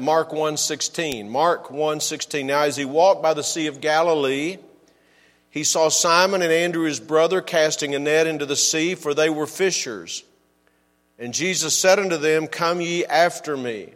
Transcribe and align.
Mark 0.00 0.32
1:16. 0.32 1.28
Mark 1.28 1.70
1:16. 1.70 2.46
Now 2.46 2.62
as 2.62 2.76
he 2.76 2.84
walked 2.84 3.22
by 3.22 3.34
the 3.34 3.42
sea 3.42 3.66
of 3.66 3.80
Galilee, 3.80 4.58
he 5.50 5.64
saw 5.64 5.88
Simon 5.88 6.42
and 6.42 6.52
Andrew 6.52 6.84
his 6.84 7.00
brother 7.00 7.40
casting 7.40 7.94
a 7.94 7.98
net 7.98 8.26
into 8.26 8.46
the 8.46 8.56
sea, 8.56 8.94
for 8.94 9.14
they 9.14 9.30
were 9.30 9.46
fishers. 9.46 10.22
And 11.18 11.32
Jesus 11.32 11.74
said 11.74 11.98
unto 11.98 12.18
them, 12.18 12.46
Come 12.46 12.80
ye 12.80 13.06
after 13.06 13.56
me, 13.56 13.94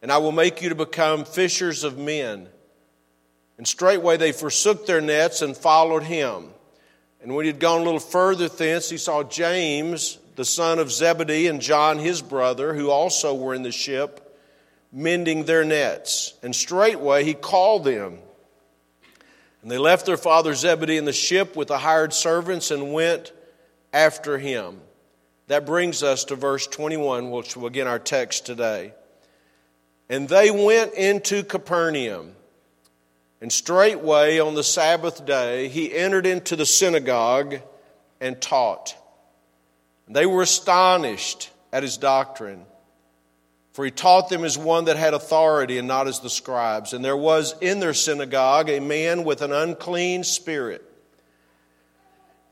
and 0.00 0.10
I 0.10 0.18
will 0.18 0.32
make 0.32 0.62
you 0.62 0.70
to 0.70 0.74
become 0.74 1.24
fishers 1.24 1.84
of 1.84 1.98
men. 1.98 2.48
And 3.58 3.68
straightway 3.68 4.16
they 4.16 4.32
forsook 4.32 4.86
their 4.86 5.00
nets 5.00 5.42
and 5.42 5.56
followed 5.56 6.02
him. 6.02 6.50
And 7.22 7.34
when 7.34 7.44
he 7.44 7.50
had 7.50 7.60
gone 7.60 7.80
a 7.80 7.84
little 7.84 8.00
further 8.00 8.48
thence, 8.48 8.88
he 8.88 8.98
saw 8.98 9.22
James, 9.22 10.18
the 10.36 10.44
son 10.44 10.78
of 10.78 10.92
Zebedee, 10.92 11.46
and 11.46 11.60
John 11.60 11.98
his 11.98 12.22
brother, 12.22 12.74
who 12.74 12.90
also 12.90 13.34
were 13.34 13.54
in 13.54 13.62
the 13.62 13.72
ship 13.72 14.25
mending 14.92 15.44
their 15.44 15.64
nets. 15.64 16.34
And 16.42 16.54
straightway 16.54 17.24
he 17.24 17.34
called 17.34 17.84
them. 17.84 18.18
And 19.62 19.70
they 19.70 19.78
left 19.78 20.06
their 20.06 20.16
father 20.16 20.54
Zebedee 20.54 20.96
in 20.96 21.04
the 21.04 21.12
ship 21.12 21.56
with 21.56 21.68
the 21.68 21.78
hired 21.78 22.12
servants 22.12 22.70
and 22.70 22.92
went 22.92 23.32
after 23.92 24.38
him. 24.38 24.80
That 25.48 25.66
brings 25.66 26.02
us 26.02 26.24
to 26.24 26.36
verse 26.36 26.66
21, 26.66 27.30
which 27.30 27.56
will 27.56 27.68
begin 27.68 27.86
our 27.86 27.98
text 27.98 28.46
today. 28.46 28.92
And 30.08 30.28
they 30.28 30.50
went 30.50 30.94
into 30.94 31.42
Capernaum. 31.42 32.32
And 33.40 33.52
straightway 33.52 34.38
on 34.38 34.54
the 34.54 34.64
Sabbath 34.64 35.26
day 35.26 35.68
he 35.68 35.94
entered 35.94 36.26
into 36.26 36.56
the 36.56 36.66
synagogue 36.66 37.56
and 38.20 38.40
taught. 38.40 38.96
And 40.06 40.16
they 40.16 40.26
were 40.26 40.42
astonished 40.42 41.50
at 41.72 41.82
his 41.82 41.98
doctrine 41.98 42.64
for 43.76 43.84
he 43.84 43.90
taught 43.90 44.30
them 44.30 44.42
as 44.42 44.56
one 44.56 44.86
that 44.86 44.96
had 44.96 45.12
authority 45.12 45.76
and 45.76 45.86
not 45.86 46.08
as 46.08 46.20
the 46.20 46.30
scribes. 46.30 46.94
And 46.94 47.04
there 47.04 47.14
was 47.14 47.54
in 47.60 47.78
their 47.78 47.92
synagogue 47.92 48.70
a 48.70 48.80
man 48.80 49.22
with 49.22 49.42
an 49.42 49.52
unclean 49.52 50.24
spirit. 50.24 50.82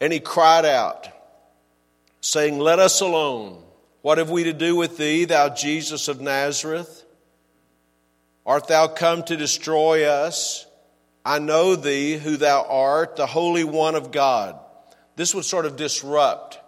And 0.02 0.12
he 0.12 0.20
cried 0.20 0.66
out, 0.66 1.08
saying, 2.20 2.58
Let 2.58 2.78
us 2.78 3.00
alone. 3.00 3.62
What 4.02 4.18
have 4.18 4.28
we 4.28 4.44
to 4.44 4.52
do 4.52 4.76
with 4.76 4.98
thee, 4.98 5.24
thou 5.24 5.48
Jesus 5.48 6.08
of 6.08 6.20
Nazareth? 6.20 7.06
Art 8.44 8.68
thou 8.68 8.86
come 8.86 9.22
to 9.22 9.34
destroy 9.38 10.04
us? 10.04 10.66
I 11.24 11.38
know 11.38 11.74
thee, 11.74 12.18
who 12.18 12.36
thou 12.36 12.66
art, 12.68 13.16
the 13.16 13.24
Holy 13.24 13.64
One 13.64 13.94
of 13.94 14.12
God. 14.12 14.58
This 15.16 15.34
would 15.34 15.46
sort 15.46 15.64
of 15.64 15.76
disrupt 15.76 16.60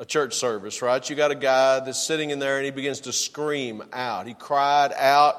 a 0.00 0.04
church 0.06 0.34
service, 0.34 0.80
right? 0.80 1.08
You 1.10 1.14
got 1.14 1.30
a 1.30 1.34
guy 1.34 1.80
that's 1.80 2.02
sitting 2.02 2.30
in 2.30 2.38
there 2.38 2.56
and 2.56 2.64
he 2.64 2.70
begins 2.70 3.00
to 3.00 3.12
scream 3.12 3.82
out. 3.92 4.26
He 4.26 4.32
cried 4.32 4.94
out 4.96 5.36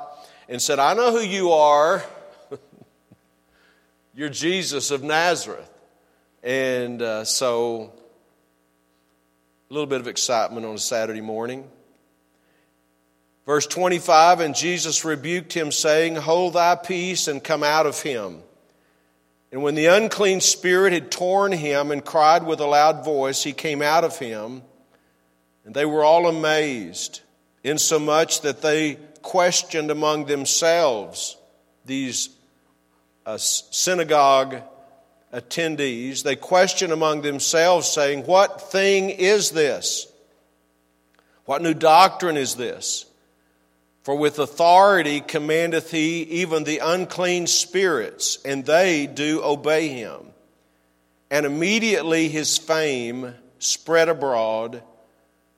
and 0.48 0.62
said, 0.62 0.78
I 0.78 0.94
know 0.94 1.12
who 1.12 1.24
you 1.24 1.52
are. 1.52 2.06
You're 4.14 4.30
Jesus 4.30 4.92
of 4.92 5.02
Nazareth. 5.02 5.68
And 6.44 7.02
uh, 7.02 7.26
so, 7.26 7.92
a 9.70 9.74
little 9.74 9.88
bit 9.88 10.00
of 10.00 10.08
excitement 10.08 10.64
on 10.64 10.76
a 10.76 10.80
Saturday 10.80 11.22
morning. 11.22 11.68
Verse 13.48 13.66
25 13.66 14.42
And 14.42 14.54
Jesus 14.54 15.04
rebuked 15.04 15.54
him, 15.54 15.72
saying, 15.72 16.18
Hold 16.18 16.54
thy 16.54 16.76
peace 16.76 17.28
and 17.28 17.44
come 17.44 17.64
out 17.64 17.88
of 17.88 18.00
him. 18.00 18.44
And 19.52 19.64
when 19.64 19.76
the 19.76 19.88
unclean 19.88 20.40
spirit 20.40 20.94
had 20.94 21.12
torn 21.12 21.52
him 21.52 21.92
and 21.92 22.04
cried 22.04 22.46
with 22.46 22.62
a 22.62 22.66
loud 22.66 23.04
voice, 23.04 23.44
he 23.44 23.52
came 23.52 23.82
out 23.82 24.04
of 24.04 24.18
him. 24.18 24.62
And 25.66 25.76
they 25.76 25.86
were 25.86 26.04
all 26.04 26.28
amazed, 26.28 27.22
insomuch 27.64 28.42
that 28.42 28.62
they 28.62 28.98
questioned 29.22 29.92
among 29.92 30.26
themselves 30.26 31.38
these 31.86 32.30
uh, 33.26 33.38
synagogue 33.38 34.62
attendees. 35.34 36.24
They 36.24 36.36
questioned 36.36 36.94
among 36.94 37.22
themselves, 37.22 37.88
saying, 37.88 38.24
What 38.24 38.72
thing 38.72 39.10
is 39.10 39.52
this? 39.52 40.08
What 41.46 41.62
new 41.62 41.74
doctrine 41.74 42.38
is 42.38 42.56
this? 42.56 43.06
For 44.04 44.16
with 44.16 44.40
authority 44.40 45.22
commandeth 45.22 45.92
he 45.92 46.24
even 46.24 46.64
the 46.64 46.80
unclean 46.80 47.46
spirits, 47.48 48.40
and 48.44 48.66
they 48.66 49.06
do 49.06 49.44
obey 49.44 49.90
him. 49.90 50.28
And 51.30 51.46
immediately 51.46 52.28
his 52.28 52.58
fame 52.58 53.36
spread 53.60 54.10
abroad 54.10 54.82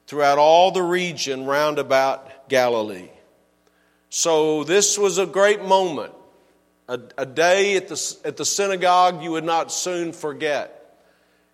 throughout 0.08 0.38
all 0.38 0.72
the 0.72 0.84
region 0.84 1.46
round 1.46 1.80
about 1.80 2.50
Galilee. 2.50 3.10
So 4.10 4.64
this 4.64 4.98
was 4.98 5.18
a 5.18 5.26
great 5.26 5.64
moment, 5.64 6.14
a, 6.88 7.00
a 7.18 7.26
day 7.26 7.78
at 7.78 7.88
the, 7.88 8.18
at 8.26 8.38
the 8.38 8.46
synagogue 8.46 9.24
you 9.24 9.32
would 9.32 9.46
not 9.46 9.72
soon 9.72 10.12
forget. 10.12 11.00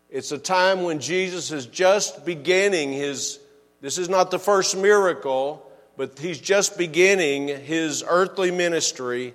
It's 0.09 0.31
a 0.31 0.39
time 0.39 0.81
when 0.81 0.99
Jesus 0.99 1.51
is 1.51 1.67
just 1.67 2.25
beginning 2.25 2.91
his, 2.91 3.39
this 3.79 3.99
is 3.99 4.09
not 4.09 4.31
the 4.31 4.39
first 4.39 4.75
miracle 4.75 5.68
but 5.99 6.17
he's 6.17 6.39
just 6.39 6.77
beginning 6.77 7.49
his 7.49 8.05
earthly 8.07 8.51
ministry, 8.51 9.33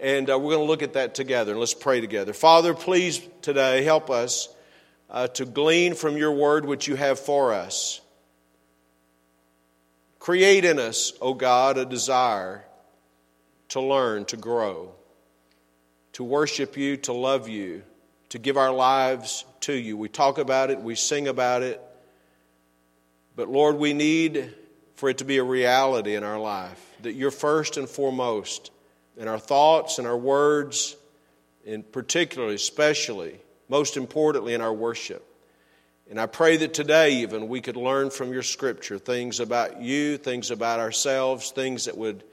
and 0.00 0.30
uh, 0.30 0.38
we're 0.38 0.54
going 0.54 0.64
to 0.64 0.70
look 0.70 0.82
at 0.82 0.94
that 0.94 1.14
together. 1.14 1.54
Let's 1.54 1.74
pray 1.74 2.00
together. 2.00 2.32
Father, 2.32 2.72
please 2.72 3.20
today 3.42 3.84
help 3.84 4.08
us 4.08 4.48
uh, 5.10 5.28
to 5.28 5.44
glean 5.44 5.92
from 5.94 6.16
your 6.16 6.32
word 6.32 6.64
what 6.64 6.86
you 6.86 6.94
have 6.94 7.18
for 7.18 7.52
us. 7.52 8.00
Create 10.18 10.64
in 10.64 10.78
us, 10.78 11.12
O 11.20 11.34
God, 11.34 11.76
a 11.76 11.84
desire 11.84 12.64
to 13.68 13.80
learn, 13.82 14.24
to 14.24 14.38
grow, 14.38 14.94
to 16.14 16.24
worship 16.24 16.78
you, 16.78 16.96
to 16.96 17.12
love 17.12 17.50
you, 17.50 17.82
to 18.30 18.38
give 18.38 18.56
our 18.56 18.72
lives 18.72 19.44
to 19.60 19.74
you. 19.74 19.98
We 19.98 20.08
talk 20.08 20.38
about 20.38 20.70
it, 20.70 20.80
we 20.80 20.94
sing 20.94 21.28
about 21.28 21.60
it, 21.60 21.82
but 23.36 23.50
Lord, 23.50 23.76
we 23.76 23.92
need 23.92 24.54
for 24.98 25.08
it 25.08 25.18
to 25.18 25.24
be 25.24 25.38
a 25.38 25.44
reality 25.44 26.16
in 26.16 26.24
our 26.24 26.40
life. 26.40 26.84
That 27.02 27.12
you're 27.12 27.30
first 27.30 27.76
and 27.76 27.88
foremost 27.88 28.72
in 29.16 29.28
our 29.28 29.38
thoughts 29.38 29.98
and 29.98 30.08
our 30.08 30.16
words, 30.16 30.96
and 31.64 31.90
particularly, 31.92 32.56
especially, 32.56 33.38
most 33.68 33.96
importantly, 33.96 34.54
in 34.54 34.60
our 34.60 34.72
worship. 34.72 35.24
And 36.10 36.20
I 36.20 36.26
pray 36.26 36.56
that 36.56 36.74
today, 36.74 37.18
even, 37.18 37.46
we 37.46 37.60
could 37.60 37.76
learn 37.76 38.10
from 38.10 38.32
your 38.32 38.42
scripture 38.42 38.98
things 38.98 39.38
about 39.38 39.80
you, 39.80 40.18
things 40.18 40.50
about 40.50 40.80
ourselves, 40.80 41.52
things 41.52 41.84
that 41.84 41.96
would, 41.96 42.24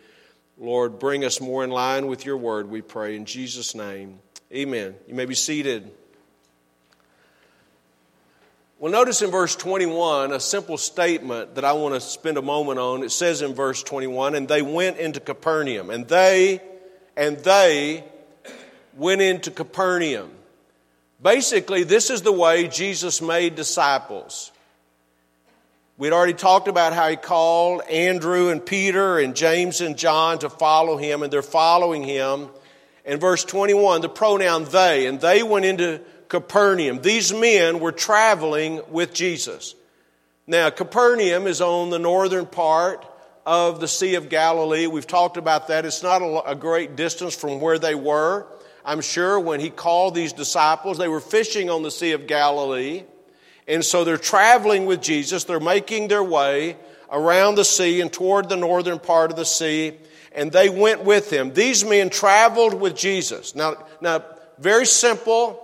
Lord, 0.57 0.97
bring 0.97 1.23
us 1.23 1.39
more 1.39 1.63
in 1.63 1.69
line 1.69 2.07
with 2.07 2.25
your 2.25 2.37
word, 2.37 2.67
we 2.67 2.81
pray. 2.81 3.15
In 3.15 3.25
Jesus' 3.25 3.75
name, 3.75 4.17
amen. 4.51 4.95
You 5.07 5.13
may 5.13 5.25
be 5.25 5.35
seated. 5.35 5.91
Well, 8.78 8.91
notice 8.91 9.22
in 9.22 9.31
verse 9.31 9.56
21 9.56 10.34
a 10.34 10.40
simple 10.40 10.78
statement 10.78 11.56
that 11.56 11.63
I 11.63 11.72
want 11.74 11.96
to 11.96 12.02
spend 12.02 12.38
a 12.38 12.41
moment 12.41 12.78
on. 12.78 13.03
It 13.03 13.12
says 13.12 13.41
in 13.41 13.53
verse 13.53 13.81
21, 13.81 14.36
and 14.36 14.50
they 14.50 14.62
went 14.62 14.97
into 14.97 15.22
Capernaum. 15.22 15.90
And 15.90 16.06
they, 16.06 16.62
and 17.16 17.38
they 17.38 18.03
went 18.97 19.22
into 19.22 19.50
Capernaum. 19.50 20.30
Basically, 21.22 21.84
this 21.84 22.09
is 22.09 22.22
the 22.22 22.34
way 22.34 22.68
Jesus 22.68 23.22
made 23.22 23.56
disciples. 23.56 24.52
We'd 25.97 26.12
already 26.12 26.34
talked 26.34 26.68
about 26.68 26.92
how 26.92 27.07
he 27.09 27.16
called 27.16 27.81
Andrew 27.84 28.50
and 28.50 28.63
Peter 28.63 29.19
and 29.19 29.38
James 29.38 29.80
and 29.80 29.97
John 29.97 30.40
to 30.40 30.50
follow 30.50 30.97
him, 30.97 31.24
and 31.24 31.31
they're 31.31 31.42
following 31.42 32.03
him. 32.03 32.50
In 33.06 33.22
verse 33.22 33.46
21, 33.46 34.02
the 34.02 34.09
pronoun 34.09 34.66
they, 34.66 35.06
and 35.06 35.22
they 35.22 35.44
went 35.44 35.63
into 35.63 36.02
Capernaum. 36.35 37.01
These 37.01 37.31
men 37.34 37.79
were 37.79 37.94
traveling 37.94 38.81
with 38.90 39.13
Jesus. 39.13 39.73
Now, 40.46 40.69
Capernaum 40.69 41.47
is 41.47 41.62
on 41.62 41.91
the 41.91 41.97
northern 41.97 42.46
part 42.46 43.06
of 43.46 43.79
the 43.79 43.88
Sea 43.88 44.16
of 44.16 44.28
Galilee. 44.28 44.85
We've 44.85 45.07
talked 45.07 45.38
about 45.38 45.69
that. 45.69 45.85
It's 45.85 46.03
not 46.03 46.22
a, 46.45 46.54
great 46.54 46.98
distance 46.98 47.33
from 47.33 47.62
where 47.62 47.80
they 47.80 47.95
were. 47.95 48.48
I'm 48.83 49.00
sure 49.00 49.39
when 49.39 49.62
he 49.62 49.69
called 49.69 50.13
these 50.13 50.33
disciples, 50.33 50.98
they 50.98 51.07
were 51.07 51.21
fishing 51.21 51.69
on 51.69 51.83
the 51.83 51.89
Sea 51.92 52.12
of 52.12 52.27
Galilee. 52.27 53.04
And 53.65 53.83
so 53.83 54.04
they're 54.04 54.18
traveling 54.18 54.86
with 54.86 55.01
Jesus. 55.01 55.45
They're 55.45 55.62
making 55.62 56.09
their 56.09 56.24
way 56.24 56.75
around 57.09 57.56
the 57.56 57.63
sea 57.63 58.01
and 58.01 58.12
toward 58.12 58.50
the 58.50 58.57
northern 58.57 59.00
part 59.00 59.31
of 59.31 59.38
the 59.38 59.45
sea. 59.45 59.94
And 60.33 60.51
they 60.51 60.68
went 60.68 61.06
with 61.06 61.31
him. 61.31 61.54
These 61.54 61.86
men 61.86 62.09
traveled 62.09 62.74
with 62.74 62.94
Jesus. 62.94 63.56
Now, 63.56 63.86
now, 64.01 64.25
very 64.59 64.86
simple 64.86 65.62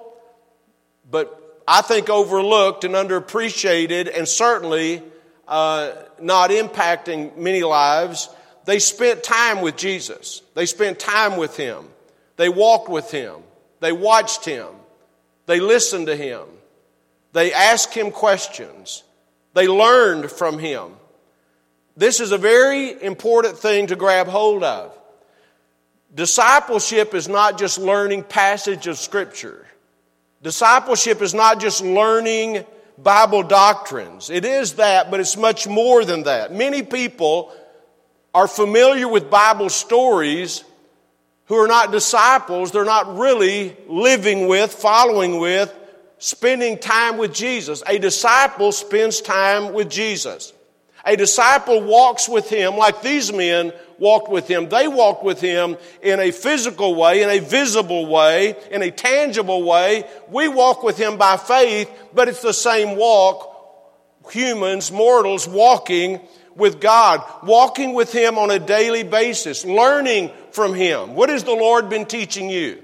but 1.12 1.64
I 1.68 1.82
think 1.82 2.10
overlooked 2.10 2.84
and 2.84 2.96
underappreciated, 2.96 4.18
and 4.18 4.28
certainly 4.28 5.04
uh, 5.48 5.92
not 6.20 6.50
impacting 6.50 7.38
many 7.38 7.64
lives. 7.64 8.30
They 8.66 8.80
spent 8.80 9.24
time 9.24 9.62
with 9.62 9.76
Jesus. 9.76 10.42
They 10.56 10.66
spent 10.66 11.00
time 11.00 11.38
with 11.38 11.58
Him. 11.58 11.86
They 12.38 12.50
walked 12.50 12.90
with 12.90 13.12
Him. 13.12 13.36
They 13.80 13.92
watched 13.92 14.46
Him. 14.46 14.68
They 15.46 15.60
listened 15.60 16.08
to 16.08 16.16
Him. 16.16 16.44
They 17.34 17.54
asked 17.54 17.94
Him 17.94 18.12
questions. 18.12 19.04
They 19.54 19.68
learned 19.68 20.32
from 20.32 20.60
Him. 20.60 20.94
This 21.98 22.20
is 22.20 22.32
a 22.32 22.38
very 22.38 23.02
important 23.04 23.58
thing 23.58 23.88
to 23.88 23.96
grab 23.96 24.28
hold 24.28 24.64
of. 24.64 24.98
Discipleship 26.14 27.14
is 27.14 27.28
not 27.28 27.58
just 27.58 27.78
learning 27.78 28.24
passage 28.24 28.88
of 28.88 28.98
scripture. 28.98 29.66
Discipleship 30.42 31.22
is 31.22 31.34
not 31.34 31.60
just 31.60 31.84
learning 31.84 32.66
Bible 32.98 33.44
doctrines. 33.44 34.30
It 34.30 34.46
is 34.46 34.74
that, 34.74 35.12
but 35.12 35.20
it's 35.20 35.38
much 35.38 35.68
more 35.68 36.04
than 36.04 36.24
that. 36.24 36.54
Many 36.54 36.84
people 36.84 37.54
are 38.34 38.48
familiar 38.48 39.08
with 39.08 39.30
Bible 39.30 39.70
stories 39.70 40.64
who 41.46 41.56
are 41.56 41.68
not 41.68 41.92
disciples. 41.92 42.72
They're 42.72 42.86
not 42.86 43.18
really 43.18 43.76
living 43.88 44.48
with, 44.48 44.72
following 44.72 45.40
with, 45.40 45.74
spending 46.18 46.78
time 46.78 47.18
with 47.18 47.34
Jesus. 47.34 47.84
A 47.86 48.00
disciple 48.00 48.72
spends 48.72 49.22
time 49.22 49.74
with 49.74 49.90
Jesus. 49.90 50.54
A 51.06 51.16
disciple 51.16 51.82
walks 51.82 52.30
with 52.30 52.50
him 52.50 52.78
like 52.78 53.02
these 53.02 53.34
men 53.34 53.74
walked 53.98 54.30
with 54.30 54.48
him. 54.48 54.70
They 54.70 54.88
walked 54.88 55.24
with 55.24 55.42
him 55.42 55.78
in 56.02 56.20
a 56.20 56.32
physical 56.32 56.96
way, 56.96 57.24
in 57.24 57.30
a 57.30 57.40
visible 57.40 58.08
way, 58.08 58.56
in 58.70 58.82
a 58.82 58.92
tangible 58.92 59.64
way. 59.64 60.04
We 60.30 60.48
walk 60.48 60.84
with 60.84 60.98
him 60.98 61.18
by 61.18 61.38
faith, 61.38 61.90
but 62.14 62.28
it's 62.28 62.42
the 62.42 62.54
same 62.54 62.98
walk. 62.98 63.48
Humans, 64.32 64.92
mortals, 64.92 65.48
walking 65.48 66.20
with 66.56 66.80
God, 66.80 67.24
walking 67.44 67.94
with 67.94 68.12
him 68.12 68.38
on 68.38 68.52
a 68.52 68.60
daily 68.60 69.04
basis, 69.04 69.66
learning 69.66 70.32
from 70.52 70.74
him. 70.74 71.16
What 71.16 71.30
has 71.30 71.44
the 71.44 71.52
Lord 71.52 71.90
been 71.90 72.06
teaching 72.06 72.50
you? 72.50 72.82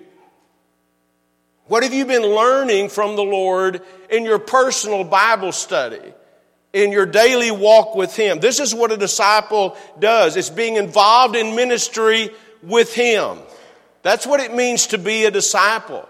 What 1.65 1.83
have 1.83 1.93
you 1.93 2.05
been 2.05 2.23
learning 2.23 2.89
from 2.89 3.15
the 3.15 3.23
Lord 3.23 3.81
in 4.09 4.23
your 4.23 4.39
personal 4.39 5.03
Bible 5.03 5.51
study? 5.51 6.13
In 6.77 6.91
your 6.91 7.07
daily 7.07 7.49
walk 7.49 7.95
with 7.95 8.15
Him. 8.15 8.39
This 8.39 8.59
is 8.59 8.73
what 8.73 8.91
a 8.91 8.97
disciple 8.97 9.75
does. 9.97 10.37
It's 10.37 10.51
being 10.51 10.75
involved 10.75 11.35
in 11.35 11.55
ministry 11.55 12.29
with 12.61 12.93
Him. 12.93 13.39
That's 14.03 14.27
what 14.27 14.39
it 14.39 14.53
means 14.53 14.87
to 14.87 14.99
be 14.99 15.25
a 15.25 15.31
disciple. 15.31 16.07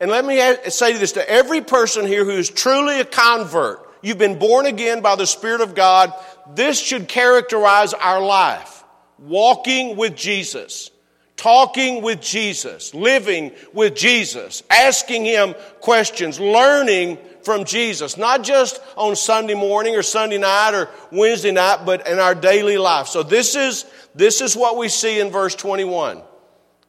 And 0.00 0.10
let 0.10 0.24
me 0.24 0.38
say 0.70 0.94
this 0.94 1.12
to 1.12 1.30
every 1.30 1.60
person 1.60 2.04
here 2.04 2.24
who 2.24 2.32
is 2.32 2.50
truly 2.50 3.00
a 3.00 3.04
convert. 3.04 3.80
You've 4.02 4.18
been 4.18 4.38
born 4.38 4.66
again 4.66 5.02
by 5.02 5.14
the 5.14 5.26
Spirit 5.26 5.60
of 5.60 5.76
God. 5.76 6.12
This 6.54 6.80
should 6.80 7.06
characterize 7.06 7.94
our 7.94 8.20
life. 8.20 8.84
Walking 9.18 9.96
with 9.96 10.16
Jesus 10.16 10.90
talking 11.36 12.02
with 12.02 12.20
Jesus, 12.20 12.94
living 12.94 13.52
with 13.72 13.94
Jesus, 13.94 14.62
asking 14.70 15.24
Him 15.24 15.54
questions, 15.80 16.40
learning 16.40 17.18
from 17.46 17.64
Jesus, 17.64 18.18
not 18.18 18.42
just 18.42 18.78
on 18.96 19.16
Sunday 19.16 19.54
morning 19.54 19.94
or 19.96 20.02
Sunday 20.02 20.36
night 20.36 20.74
or 20.74 20.90
Wednesday 21.10 21.52
night, 21.52 21.86
but 21.86 22.06
in 22.06 22.18
our 22.18 22.34
daily 22.34 22.76
life. 22.76 23.06
So 23.06 23.22
this 23.22 23.54
is, 23.54 23.86
this 24.14 24.42
is 24.42 24.54
what 24.54 24.76
we 24.76 24.88
see 24.88 25.20
in 25.20 25.30
verse 25.30 25.54
21. 25.54 26.20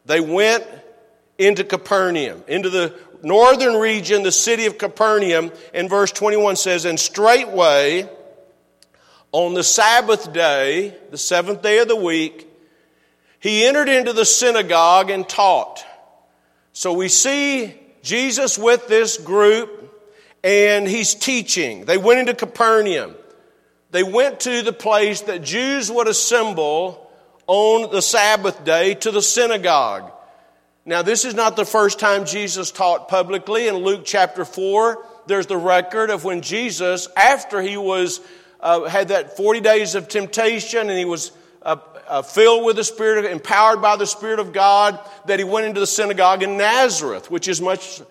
They 0.05 0.19
went 0.19 0.65
into 1.37 1.63
Capernaum, 1.63 2.43
into 2.47 2.69
the 2.69 2.99
northern 3.21 3.75
region, 3.75 4.23
the 4.23 4.31
city 4.31 4.65
of 4.65 4.77
Capernaum, 4.77 5.51
and 5.73 5.89
verse 5.89 6.11
21 6.11 6.55
says, 6.55 6.85
And 6.85 6.99
straightway, 6.99 8.09
on 9.31 9.53
the 9.53 9.63
Sabbath 9.63 10.33
day, 10.33 10.97
the 11.11 11.17
seventh 11.17 11.61
day 11.61 11.79
of 11.79 11.87
the 11.87 11.95
week, 11.95 12.47
he 13.39 13.63
entered 13.63 13.89
into 13.89 14.11
the 14.11 14.25
synagogue 14.25 15.11
and 15.11 15.29
taught. 15.29 15.85
So 16.73 16.93
we 16.93 17.09
see 17.09 17.75
Jesus 18.01 18.57
with 18.57 18.87
this 18.87 19.17
group 19.17 19.76
and 20.47 20.87
he's 20.87 21.13
teaching. 21.13 21.83
They 21.83 21.97
went 21.97 22.21
into 22.21 22.33
Capernaum. 22.33 23.15
They 23.91 24.03
went 24.03 24.39
to 24.41 24.61
the 24.61 24.71
place 24.71 25.19
that 25.23 25.43
Jews 25.43 25.91
would 25.91 26.07
assemble 26.07 27.11
on 27.47 27.91
the 27.91 28.01
Sabbath 28.01 28.63
day 28.63 28.93
to 28.93 29.11
the 29.11 29.21
synagogue. 29.21 30.09
Now, 30.85 31.01
this 31.01 31.25
is 31.25 31.33
not 31.33 31.57
the 31.57 31.65
first 31.65 31.99
time 31.99 32.25
Jesus 32.25 32.71
taught 32.71 33.09
publicly. 33.09 33.67
In 33.67 33.75
Luke 33.75 34.03
chapter 34.05 34.45
4, 34.45 35.05
there's 35.25 35.47
the 35.47 35.57
record 35.57 36.09
of 36.09 36.23
when 36.23 36.39
Jesus, 36.39 37.09
after 37.17 37.61
he 37.61 37.75
was, 37.75 38.21
uh, 38.61 38.83
had 38.83 39.09
that 39.09 39.35
40 39.35 39.59
days 39.59 39.95
of 39.95 40.07
temptation 40.07 40.89
and 40.89 40.97
he 40.97 41.03
was 41.03 41.33
uh, 41.61 41.75
uh, 42.07 42.21
filled 42.21 42.63
with 42.63 42.77
the 42.77 42.85
Spirit, 42.85 43.25
empowered 43.25 43.81
by 43.81 43.97
the 43.97 44.07
Spirit 44.07 44.39
of 44.39 44.53
God, 44.53 44.97
that 45.25 45.39
he 45.39 45.45
went 45.45 45.65
into 45.65 45.81
the 45.81 45.87
synagogue 45.87 46.41
in 46.41 46.55
Nazareth, 46.55 47.29
which 47.29 47.49
is 47.49 47.59
much, 47.59 48.01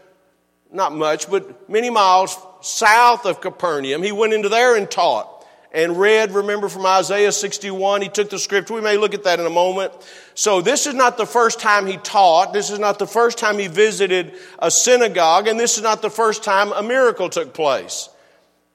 not 0.72 0.94
much, 0.94 1.30
but 1.30 1.68
many 1.68 1.90
miles 1.90 2.36
south 2.60 3.26
of 3.26 3.40
Capernaum. 3.40 4.02
He 4.02 4.12
went 4.12 4.32
into 4.32 4.48
there 4.48 4.76
and 4.76 4.90
taught 4.90 5.36
and 5.72 5.98
read, 5.98 6.32
remember 6.32 6.68
from 6.68 6.86
Isaiah 6.86 7.32
61, 7.32 8.00
he 8.00 8.08
took 8.08 8.30
the 8.30 8.38
scripture. 8.38 8.72
We 8.72 8.80
may 8.80 8.96
look 8.96 9.12
at 9.12 9.24
that 9.24 9.40
in 9.40 9.46
a 9.46 9.50
moment. 9.50 9.92
So 10.34 10.62
this 10.62 10.86
is 10.86 10.94
not 10.94 11.18
the 11.18 11.26
first 11.26 11.60
time 11.60 11.86
he 11.86 11.98
taught. 11.98 12.52
This 12.52 12.70
is 12.70 12.78
not 12.78 12.98
the 12.98 13.06
first 13.06 13.36
time 13.36 13.58
he 13.58 13.66
visited 13.66 14.34
a 14.58 14.70
synagogue, 14.70 15.48
and 15.48 15.60
this 15.60 15.76
is 15.76 15.82
not 15.82 16.00
the 16.02 16.10
first 16.10 16.42
time 16.42 16.72
a 16.72 16.82
miracle 16.82 17.28
took 17.28 17.52
place. 17.52 18.08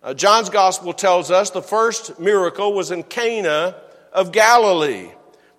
Uh, 0.04 0.14
John's 0.14 0.50
gospel 0.50 0.94
tells 0.94 1.32
us 1.32 1.50
the 1.50 1.62
first 1.62 2.20
miracle 2.20 2.74
was 2.74 2.92
in 2.92 3.04
Cana 3.04 3.76
of 4.14 4.32
Galilee. 4.32 5.10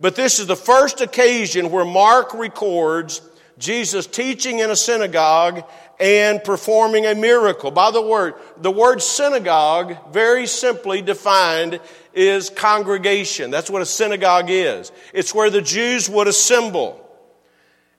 But 0.00 0.16
this 0.16 0.38
is 0.38 0.46
the 0.46 0.56
first 0.56 1.00
occasion 1.00 1.70
where 1.70 1.84
Mark 1.84 2.34
records 2.34 3.20
Jesus 3.58 4.06
teaching 4.06 4.58
in 4.58 4.70
a 4.70 4.76
synagogue 4.76 5.64
and 6.00 6.42
performing 6.42 7.06
a 7.06 7.14
miracle. 7.14 7.70
By 7.70 7.90
the 7.90 8.02
word, 8.02 8.34
the 8.56 8.70
word 8.70 9.02
synagogue, 9.02 10.12
very 10.12 10.46
simply 10.46 11.02
defined, 11.02 11.80
is 12.14 12.50
congregation. 12.50 13.50
That's 13.50 13.70
what 13.70 13.82
a 13.82 13.86
synagogue 13.86 14.46
is. 14.48 14.92
It's 15.14 15.34
where 15.34 15.50
the 15.50 15.62
Jews 15.62 16.08
would 16.08 16.28
assemble. 16.28 16.98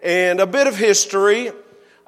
And 0.02 0.40
a 0.40 0.48
bit 0.48 0.68
of 0.68 0.78
history. 0.78 1.52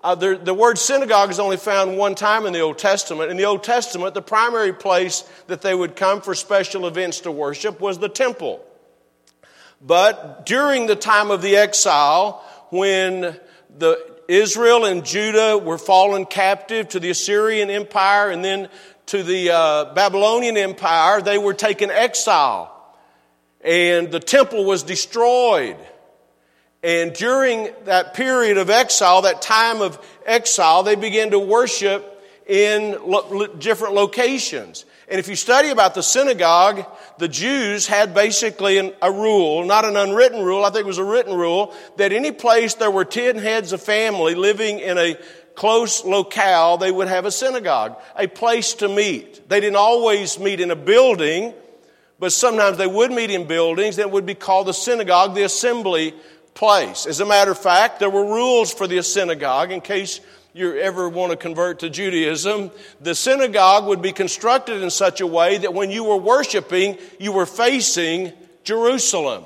Uh, 0.03 0.13
the, 0.13 0.37
the 0.37 0.53
word 0.53 0.77
synagogue 0.77 1.31
is 1.31 1.39
only 1.39 1.57
found 1.57 1.97
one 1.97 2.13
time 2.13 2.45
in 2.45 2.53
the 2.53 2.59
Old 2.59 2.77
Testament. 2.77 3.31
In 3.31 3.37
the 3.37 3.45
Old 3.45 3.63
Testament, 3.63 4.13
the 4.13 4.21
primary 4.21 4.73
place 4.73 5.23
that 5.47 5.61
they 5.61 5.73
would 5.73 5.95
come 5.95 6.21
for 6.21 6.35
special 6.35 6.85
events 6.87 7.21
to 7.21 7.31
worship 7.31 7.79
was 7.79 7.97
the 7.97 8.09
temple. 8.09 8.63
But 9.81 10.45
during 10.45 10.85
the 10.85 10.95
time 10.95 11.31
of 11.31 11.41
the 11.41 11.55
exile, 11.57 12.43
when 12.69 13.39
the 13.77 14.14
Israel 14.27 14.85
and 14.85 15.05
Judah 15.05 15.57
were 15.57 15.77
fallen 15.77 16.25
captive 16.25 16.89
to 16.89 16.99
the 16.99 17.09
Assyrian 17.09 17.69
Empire 17.69 18.29
and 18.29 18.43
then 18.43 18.69
to 19.07 19.21
the 19.21 19.51
uh, 19.51 19.93
Babylonian 19.93 20.57
Empire, 20.57 21.21
they 21.21 21.37
were 21.37 21.53
taken 21.53 21.91
exile. 21.91 22.71
And 23.61 24.11
the 24.11 24.19
temple 24.19 24.65
was 24.65 24.83
destroyed. 24.83 25.77
And 26.83 27.13
during 27.13 27.69
that 27.85 28.13
period 28.13 28.57
of 28.57 28.69
exile, 28.69 29.23
that 29.23 29.41
time 29.41 29.81
of 29.81 29.99
exile, 30.25 30.83
they 30.83 30.95
began 30.95 31.31
to 31.31 31.39
worship 31.39 32.11
in 32.47 32.97
lo- 33.03 33.47
different 33.47 33.95
locations. 33.95 34.85
And 35.07 35.19
if 35.19 35.27
you 35.27 35.35
study 35.35 35.69
about 35.69 35.93
the 35.93 36.01
synagogue, 36.01 36.85
the 37.19 37.27
Jews 37.27 37.85
had 37.85 38.13
basically 38.13 38.79
an, 38.79 38.93
a 39.01 39.11
rule, 39.11 39.63
not 39.63 39.85
an 39.85 39.95
unwritten 39.95 40.43
rule, 40.43 40.65
I 40.65 40.71
think 40.71 40.85
it 40.85 40.87
was 40.87 40.97
a 40.97 41.03
written 41.03 41.35
rule, 41.35 41.73
that 41.97 42.11
any 42.11 42.31
place 42.31 42.73
there 42.73 42.89
were 42.89 43.05
10 43.05 43.37
heads 43.37 43.71
of 43.71 43.81
family 43.81 44.33
living 44.33 44.79
in 44.79 44.97
a 44.97 45.15
close 45.53 46.03
locale, 46.03 46.77
they 46.77 46.91
would 46.91 47.07
have 47.07 47.25
a 47.25 47.31
synagogue, 47.31 47.97
a 48.15 48.27
place 48.27 48.73
to 48.75 48.89
meet. 48.89 49.47
They 49.47 49.59
didn't 49.59 49.77
always 49.77 50.39
meet 50.39 50.59
in 50.59 50.71
a 50.71 50.75
building, 50.75 51.53
but 52.19 52.31
sometimes 52.31 52.77
they 52.77 52.87
would 52.87 53.11
meet 53.11 53.29
in 53.29 53.47
buildings 53.47 53.97
that 53.97 54.11
would 54.11 54.25
be 54.25 54.35
called 54.35 54.67
the 54.67 54.73
synagogue, 54.73 55.35
the 55.35 55.43
assembly 55.43 56.13
place. 56.55 57.05
As 57.05 57.19
a 57.19 57.25
matter 57.25 57.51
of 57.51 57.59
fact, 57.59 57.99
there 57.99 58.09
were 58.09 58.25
rules 58.25 58.73
for 58.73 58.87
the 58.87 59.01
synagogue 59.03 59.71
in 59.71 59.81
case 59.81 60.19
you 60.55 60.73
ever 60.77 61.09
want 61.09 61.31
to 61.31 61.37
convert 61.37 61.79
to 61.79 61.89
Judaism. 61.89 62.71
The 63.01 63.13
synagogue 63.13 63.87
would 63.87 64.01
be 64.01 64.13
constructed 64.13 64.81
in 64.81 64.89
such 64.89 65.19
a 65.19 65.27
way 65.27 65.57
that 65.57 65.73
when 65.73 65.91
you 65.91 66.05
were 66.05 66.15
worshiping, 66.15 66.97
you 67.19 67.33
were 67.33 67.45
facing 67.45 68.31
Jerusalem. 68.63 69.43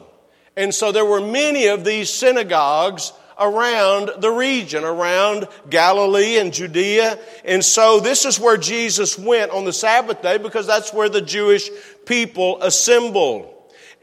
And 0.55 0.71
so 0.71 0.91
there 0.91 1.05
were 1.05 1.19
many 1.19 1.65
of 1.65 1.83
these 1.83 2.11
synagogues 2.11 3.11
around 3.39 4.11
the 4.19 4.29
region, 4.29 4.83
around 4.83 5.47
Galilee 5.67 6.37
and 6.37 6.53
Judea. 6.53 7.17
And 7.43 7.65
so 7.65 7.99
this 7.99 8.23
is 8.25 8.39
where 8.39 8.57
Jesus 8.57 9.17
went 9.17 9.49
on 9.49 9.65
the 9.65 9.73
Sabbath 9.73 10.21
day 10.21 10.37
because 10.37 10.67
that's 10.67 10.93
where 10.93 11.09
the 11.09 11.21
Jewish 11.21 11.71
people 12.05 12.61
assembled. 12.61 13.51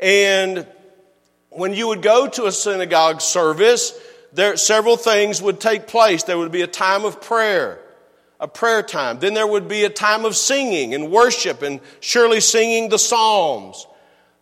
And 0.01 0.67
when 1.51 1.73
you 1.73 1.87
would 1.87 2.03
go 2.03 2.27
to 2.27 2.47
a 2.47 2.53
synagogue 2.53 3.21
service, 3.21 3.97
there 4.37 4.57
several 4.59 4.99
things 4.99 5.41
would 5.41 5.61
take 5.61 5.87
place. 5.87 6.23
There 6.23 6.37
would 6.37 6.53
be 6.53 6.61
a 6.61 6.67
time 6.67 7.07
of 7.07 7.23
prayer, 7.23 7.81
a 8.39 8.47
prayer 8.47 8.83
time. 8.83 9.19
Then 9.19 9.33
there 9.33 9.47
would 9.47 9.67
be 9.67 9.85
a 9.85 9.91
time 9.91 10.27
of 10.27 10.37
singing 10.37 10.95
and 10.95 11.11
worship 11.11 11.63
and 11.63 11.81
surely 12.01 12.41
singing 12.41 12.91
the 12.91 12.99
Psalms. 12.99 13.87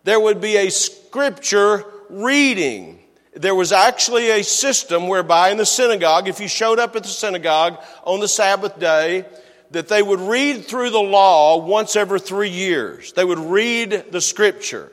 There 0.03 0.19
would 0.19 0.41
be 0.41 0.57
a 0.57 0.69
scripture 0.69 1.85
reading. 2.09 2.99
There 3.35 3.55
was 3.55 3.71
actually 3.71 4.31
a 4.31 4.43
system 4.43 5.07
whereby 5.07 5.51
in 5.51 5.57
the 5.57 5.65
synagogue, 5.65 6.27
if 6.27 6.41
you 6.41 6.49
showed 6.49 6.77
up 6.77 6.95
at 6.97 7.03
the 7.03 7.09
synagogue 7.09 7.81
on 8.03 8.19
the 8.19 8.27
Sabbath 8.27 8.77
day, 8.77 9.25
that 9.71 9.87
they 9.87 10.03
would 10.03 10.19
read 10.19 10.65
through 10.65 10.89
the 10.89 10.99
law 10.99 11.57
once 11.65 11.95
every 11.95 12.19
three 12.19 12.49
years. 12.49 13.13
They 13.13 13.25
would 13.25 13.39
read 13.39 14.11
the 14.11 14.21
scripture. 14.21 14.91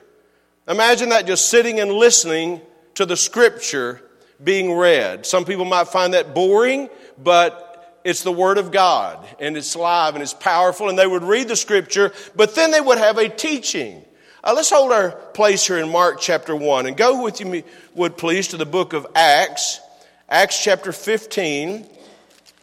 Imagine 0.69 1.09
that 1.09 1.27
just 1.27 1.49
sitting 1.49 1.81
and 1.81 1.91
listening 1.91 2.61
to 2.95 3.05
the 3.05 3.17
scripture 3.17 4.01
being 4.43 4.75
read. 4.75 5.27
Some 5.27 5.45
people 5.45 5.65
might 5.65 5.89
find 5.89 6.15
that 6.15 6.35
boring, 6.35 6.89
but 7.23 8.01
it's 8.05 8.23
the 8.23 8.33
Word 8.33 8.59
of 8.59 8.71
God 8.73 9.25
and 9.39 9.57
it's 9.57 9.77
live 9.77 10.15
and 10.15 10.23
it's 10.23 10.35
powerful 10.35 10.89
and 10.89 10.99
they 10.99 11.07
would 11.07 11.23
read 11.23 11.49
the 11.49 11.57
scripture, 11.57 12.13
but 12.35 12.55
then 12.55 12.71
they 12.71 12.81
would 12.81 12.99
have 12.99 13.19
a 13.19 13.29
teaching. 13.29 14.05
Uh, 14.45 14.53
let's 14.57 14.71
hold 14.71 14.91
our 14.91 15.11
place 15.11 15.67
here 15.67 15.79
in 15.79 15.89
Mark 15.89 16.21
chapter 16.21 16.57
1 16.57 16.87
and 16.87 16.97
go 16.97 17.23
with 17.23 17.41
you, 17.41 17.63
would 17.95 18.17
please, 18.17 18.49
to 18.49 18.57
the 18.57 18.67
book 18.67 18.93
of 18.93 19.07
Acts, 19.15 19.81
Acts 20.29 20.63
chapter 20.63 20.91
15, 20.93 21.87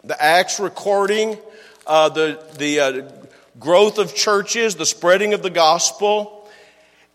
the 0.04 0.22
Acts 0.22 0.60
recording 0.60 1.38
uh, 1.88 2.10
the, 2.10 2.44
the 2.58 2.80
uh, 2.80 3.12
growth 3.60 3.98
of 3.98 4.14
churches, 4.14 4.76
the 4.76 4.86
spreading 4.86 5.34
of 5.34 5.42
the 5.42 5.50
gospel. 5.50 6.48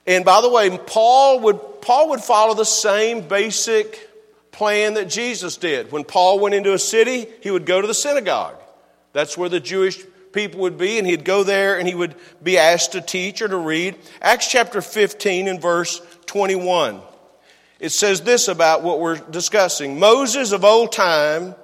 And 0.06 0.25
by 0.25 0.40
the 0.40 0.50
way, 0.50 0.76
Paul 0.76 1.40
would, 1.40 1.61
Paul 1.80 2.11
would 2.11 2.21
follow 2.21 2.54
the 2.54 2.64
same 2.64 3.28
basic 3.28 4.11
plan 4.54 4.94
that 4.94 5.11
Jesus 5.11 5.56
did. 5.56 5.90
When 5.90 6.04
Paul 6.04 6.38
went 6.38 6.54
into 6.54 6.73
a 6.73 6.78
city, 6.78 7.26
he 7.42 7.50
would 7.50 7.66
go 7.66 7.80
to 7.80 7.87
the 7.87 7.94
synagogue. 7.94 8.56
That's 9.12 9.37
where 9.37 9.49
the 9.49 9.61
Jewish 9.61 9.99
people 10.32 10.61
would 10.61 10.78
be, 10.78 10.99
and 10.99 11.06
he'd 11.06 11.25
go 11.25 11.42
there 11.42 11.78
and 11.78 11.87
he 11.88 11.94
would 11.94 12.14
be 12.42 12.56
asked 12.56 12.92
to 12.92 13.00
teach 13.00 13.42
or 13.42 13.49
to 13.49 13.56
read. 13.56 13.96
Acts 14.23 14.49
chapter 14.49 14.80
15 14.80 15.49
and 15.49 15.61
verse 15.61 16.00
21. 16.26 17.00
It 17.80 17.90
says 17.90 18.23
this 18.23 18.46
about 18.49 18.82
what 18.82 19.00
we're 19.00 19.18
discussing. 19.18 19.99
Moses 19.99 20.52
of 20.52 20.64
old 20.64 20.92
time, 20.92 21.56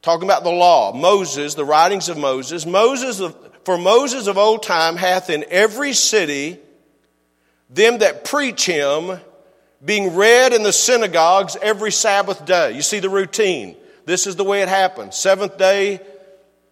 talking 0.00 0.24
about 0.24 0.44
the 0.44 0.50
law, 0.50 0.94
Moses, 0.94 1.54
the 1.54 1.64
writings 1.64 2.08
of 2.08 2.16
Moses, 2.16 2.64
Moses 2.64 3.20
of, 3.20 3.36
for 3.64 3.76
Moses 3.76 4.28
of 4.28 4.38
old 4.38 4.62
time 4.62 4.96
hath 4.96 5.28
in 5.28 5.44
every 5.48 5.92
city 5.92 6.58
them 7.68 7.98
that 7.98 8.24
preach 8.24 8.64
him 8.66 9.20
being 9.84 10.14
read 10.14 10.52
in 10.52 10.62
the 10.62 10.72
synagogues 10.72 11.56
every 11.60 11.90
Sabbath 11.90 12.44
day. 12.44 12.72
You 12.72 12.82
see 12.82 13.00
the 13.00 13.10
routine. 13.10 13.76
This 14.04 14.26
is 14.26 14.36
the 14.36 14.44
way 14.44 14.62
it 14.62 14.68
happened. 14.68 15.14
Seventh 15.14 15.58
day, 15.58 16.00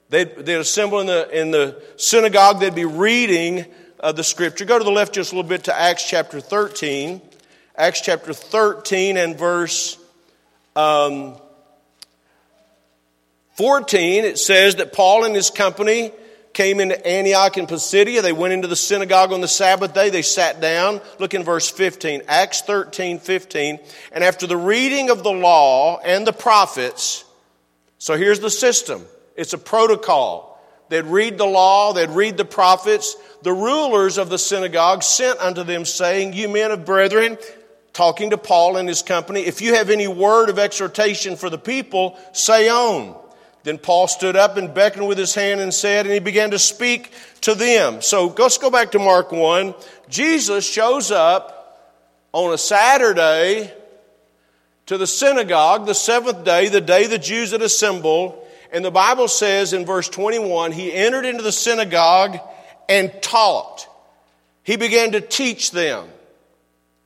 they'd, 0.09 0.35
they'd 0.37 0.55
assemble 0.55 1.01
in 1.01 1.07
the, 1.07 1.41
in 1.41 1.51
the 1.51 1.83
synagogue, 1.97 2.61
they'd 2.61 2.75
be 2.75 2.85
reading 2.85 3.67
uh, 4.01 4.13
the 4.13 4.25
scripture. 4.25 4.65
Go 4.65 4.79
to 4.79 4.85
the 4.85 4.91
left 4.91 5.15
just 5.15 5.33
a 5.33 5.37
little 5.37 5.49
bit 5.49 5.65
to 5.65 5.77
Acts 5.77 6.09
chapter 6.09 6.41
13. 6.41 7.21
Acts 7.77 8.01
chapter 8.01 8.33
13 8.33 9.17
and 9.17 9.39
verse 9.39 9.99
um, 10.77 11.37
14, 13.57 14.25
it 14.25 14.39
says 14.39 14.77
that 14.77 14.93
Paul 14.93 15.25
and 15.25 15.35
his 15.35 15.51
company 15.51 16.13
came 16.61 16.79
into 16.79 17.07
Antioch 17.07 17.57
and 17.57 17.67
Pisidia. 17.67 18.21
They 18.21 18.35
went 18.35 18.53
into 18.53 18.69
the 18.69 18.77
synagogue 18.77 19.33
on 19.33 19.41
the 19.41 19.49
Sabbath 19.49 19.95
day. 19.95 20.11
They 20.11 20.21
sat 20.21 20.61
down. 20.61 21.01
Look 21.19 21.33
in 21.33 21.43
verse 21.43 21.71
15, 21.71 22.21
Acts 22.29 22.61
13, 22.61 23.19
15. 23.19 23.79
And 24.13 24.23
after 24.23 24.47
the 24.47 24.59
reading 24.59 25.09
of 25.09 25.23
the 25.23 25.33
law 25.33 26.01
and 26.05 26.27
the 26.27 26.35
prophets, 26.35 27.25
so 27.97 28.15
here's 28.15 28.41
the 28.41 28.51
system. 28.51 29.07
It's 29.37 29.55
a 29.55 29.59
protocol. 29.59 30.63
They'd 30.91 31.07
read 31.07 31.39
the 31.39 31.47
law, 31.47 31.95
they'd 31.95 32.11
read 32.11 32.37
the 32.37 32.45
prophets. 32.45 33.17
The 33.41 33.55
rulers 33.55 34.19
of 34.19 34.29
the 34.29 34.37
synagogue 34.37 35.03
sent 35.03 35.39
unto 35.39 35.65
them, 35.65 35.87
saying, 35.87 36.35
You 36.35 36.51
men 36.51 36.73
of 36.73 36.85
brethren, 36.85 37.39
talking 37.95 38.31
to 38.31 38.37
Paul 38.37 38.77
and 38.77 38.87
his 38.87 39.01
company, 39.01 39.47
if 39.47 39.63
you 39.63 39.77
have 39.77 39.89
any 39.89 40.09
word 40.09 40.51
of 40.51 40.59
exhortation 40.59 41.37
for 41.37 41.49
the 41.49 41.57
people, 41.57 42.19
say 42.33 42.69
on. 42.69 43.17
Then 43.63 43.79
Paul 43.79 44.09
stood 44.09 44.37
up 44.37 44.57
and 44.57 44.73
beckoned 44.73 45.07
with 45.07 45.19
his 45.19 45.35
hand 45.35 45.61
and 45.61 45.73
said, 45.73 46.07
and 46.07 46.15
he 46.15 46.21
began 46.21 46.53
to 46.53 46.59
speak 46.59 47.13
to 47.43 47.55
them. 47.55 48.01
So 48.01 48.35
let's 48.39 48.59
go 48.59 48.71
back 48.71 48.93
to 48.93 48.99
Mark 48.99 49.33
1. 49.33 49.75
Jesus 50.09 50.67
shows 50.67 51.11
up 51.11 51.57
on 52.33 52.55
a 52.55 52.59
Saturday 52.59 53.73
to 54.87 54.97
the 54.97 55.07
synagogue, 55.07 55.87
the 55.87 55.95
seventh 55.95 56.45
day, 56.45 56.69
the 56.69 56.81
day 56.81 57.07
the 57.07 57.19
Jews 57.19 57.53
had 57.53 57.63
assembled. 57.63 58.47
And 58.73 58.85
the 58.85 58.91
Bible 58.91 59.29
says 59.29 59.73
in 59.73 59.85
verse 59.85 60.09
21, 60.09 60.73
he 60.73 60.93
entered 60.93 61.27
into 61.27 61.43
the 61.43 61.53
synagogue 61.53 62.39
and 62.89 63.13
taught. 63.23 63.87
He 64.63 64.77
began 64.77 65.13
to 65.13 65.21
teach 65.21 65.71
them. 65.71 66.09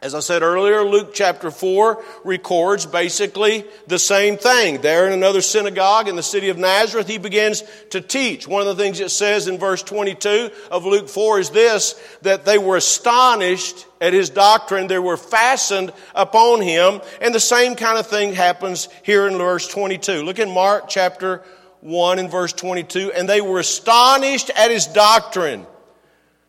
As 0.04 0.14
I 0.14 0.20
said 0.20 0.42
earlier, 0.42 0.84
Luke 0.84 1.14
chapter 1.14 1.50
4 1.50 2.04
records 2.24 2.84
basically 2.84 3.64
the 3.86 3.98
same 3.98 4.36
thing. 4.36 4.82
There 4.82 5.06
in 5.06 5.14
another 5.14 5.40
synagogue 5.40 6.08
in 6.08 6.14
the 6.14 6.22
city 6.22 6.50
of 6.50 6.58
Nazareth, 6.58 7.08
he 7.08 7.16
begins 7.16 7.64
to 7.88 8.02
teach. 8.02 8.46
One 8.46 8.60
of 8.60 8.66
the 8.66 8.82
things 8.82 9.00
it 9.00 9.10
says 9.10 9.48
in 9.48 9.56
verse 9.56 9.82
22 9.82 10.50
of 10.70 10.84
Luke 10.84 11.08
4 11.08 11.40
is 11.40 11.48
this, 11.48 11.98
that 12.20 12.44
they 12.44 12.58
were 12.58 12.76
astonished 12.76 13.86
at 13.98 14.12
his 14.12 14.28
doctrine. 14.28 14.88
They 14.88 14.98
were 14.98 15.16
fastened 15.16 15.90
upon 16.14 16.60
him. 16.60 17.00
And 17.22 17.34
the 17.34 17.40
same 17.40 17.74
kind 17.74 17.98
of 17.98 18.06
thing 18.06 18.34
happens 18.34 18.90
here 19.04 19.26
in 19.26 19.38
verse 19.38 19.66
22. 19.68 20.22
Look 20.22 20.38
in 20.38 20.50
Mark 20.50 20.86
chapter 20.86 21.42
1 21.80 22.18
and 22.18 22.30
verse 22.30 22.52
22. 22.52 23.10
And 23.12 23.26
they 23.26 23.40
were 23.40 23.60
astonished 23.60 24.50
at 24.50 24.70
his 24.70 24.86
doctrine 24.86 25.64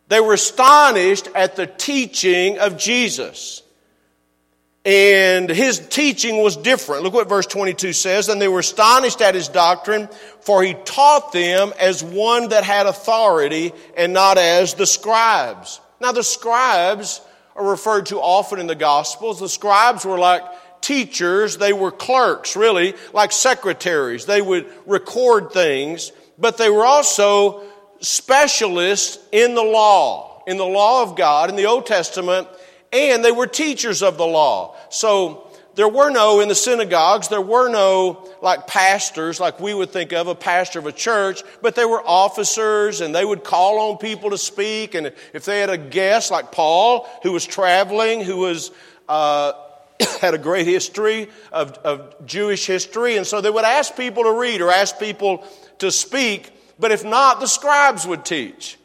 they 0.08 0.20
were 0.20 0.34
astonished 0.34 1.28
at 1.36 1.56
the 1.56 1.68
teaching 1.68 2.60
of 2.60 2.78
Jesus. 2.78 3.64
And 4.86 5.50
his 5.50 5.80
teaching 5.80 6.44
was 6.44 6.56
different. 6.56 7.02
Look 7.02 7.16
what 7.16 7.28
verse 7.28 7.48
22 7.48 7.94
says. 7.94 8.30
And 8.30 8.40
they 8.40 8.48
were 8.48 8.60
astonished 8.60 9.20
at 9.20 9.34
his 9.34 9.48
doctrine, 9.48 10.08
for 10.42 10.62
he 10.62 10.76
taught 10.86 11.32
them 11.32 11.74
as 11.80 12.04
one 12.04 12.50
that 12.50 12.64
had 12.64 12.86
authority 12.86 13.74
and 13.98 14.14
not 14.14 14.38
as 14.38 14.76
the 14.76 14.86
scribes. 14.86 15.82
Now, 16.00 16.12
the 16.12 16.24
scribes 16.24 17.20
are 17.56 17.68
referred 17.68 18.08
to 18.08 18.20
often 18.20 18.60
in 18.60 18.68
the 18.68 18.76
Gospels. 18.76 19.40
The 19.40 19.50
scribes 19.50 20.06
were 20.06 20.20
like 20.20 20.44
teachers, 20.82 21.58
they 21.58 21.74
were 21.74 21.90
clerks, 21.90 22.56
really, 22.56 22.94
like 23.12 23.32
secretaries. 23.32 24.28
They 24.28 24.42
would 24.42 24.72
record 24.86 25.52
things, 25.52 26.12
but 26.38 26.58
they 26.58 26.70
were 26.70 26.86
also 26.86 27.64
specialists 28.00 29.18
in 29.32 29.56
the 29.56 29.64
law, 29.64 30.44
in 30.48 30.58
the 30.58 30.66
law 30.66 31.04
of 31.04 31.16
God, 31.16 31.50
in 31.50 31.56
the 31.56 31.66
Old 31.66 31.86
Testament, 31.86 32.48
and 32.92 33.24
they 33.24 33.32
were 33.32 33.48
teachers 33.48 34.02
of 34.02 34.18
the 34.18 34.26
law. 34.26 34.76
So 34.90 35.46
there 35.76 35.90
were 35.90 36.10
no, 36.10 36.40
in 36.40 36.48
the 36.48 36.56
synagogues, 36.56 37.28
there 37.28 37.42
were 37.42 37.70
no 37.70 38.30
like 38.42 38.66
pastors, 38.66 39.40
like 39.40 39.60
we 39.60 39.74
would 39.74 39.92
think 39.92 40.14
of 40.14 40.28
a 40.28 40.36
pastor 40.36 40.80
of 40.80 40.86
a 40.86 40.92
church, 40.92 41.44
but 41.62 41.76
they 41.76 41.86
were 41.86 42.02
officers 42.06 43.02
and 43.02 43.14
they 43.14 43.26
would 43.26 43.44
call 43.44 43.92
on 43.92 43.98
people 43.98 44.30
to 44.30 44.38
speak. 44.38 44.96
And 44.96 45.12
if 45.34 45.46
they 45.46 45.60
had 45.60 45.70
a 45.70 45.78
guest 45.78 46.32
like 46.32 46.52
Paul, 46.52 47.08
who 47.24 47.34
was 47.34 47.46
traveling, 47.46 48.22
who 48.22 48.38
was, 48.38 48.72
uh, 49.10 49.52
had 50.22 50.34
a 50.34 50.38
great 50.38 50.66
history 50.66 51.28
of, 51.52 51.74
of 51.80 52.26
Jewish 52.26 52.66
history, 52.66 53.18
and 53.18 53.28
so 53.28 53.42
they 53.42 53.50
would 53.50 53.66
ask 53.66 53.96
people 53.98 54.24
to 54.24 54.32
read 54.32 54.62
or 54.62 54.72
ask 54.72 54.98
people 54.98 55.46
to 55.80 55.92
speak 55.92 56.52
but 56.80 56.92
if 56.92 57.04
not, 57.04 57.40
the 57.40 57.48
scribes 57.48 58.06
would 58.06 58.26
teach. 58.26 58.78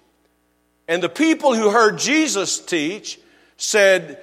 And 0.87 1.03
the 1.03 1.09
people 1.09 1.55
who 1.55 1.71
heard 1.71 1.99
Jesus 1.99 2.59
teach 2.59 3.19
said, 3.57 4.19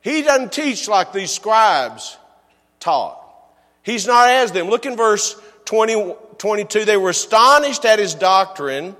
He 0.00 0.22
doesn't 0.22 0.52
teach 0.52 0.88
like 0.88 1.12
these 1.12 1.30
scribes 1.30 2.16
taught. 2.80 3.18
He's 3.82 4.06
not 4.06 4.28
as 4.28 4.52
them. 4.52 4.68
Look 4.68 4.86
in 4.86 4.96
verse 4.96 5.40
20, 5.64 6.14
22. 6.38 6.84
They 6.84 6.96
were 6.96 7.10
astonished 7.10 7.84
at 7.84 7.98
his 7.98 8.14
doctrine, 8.14 8.96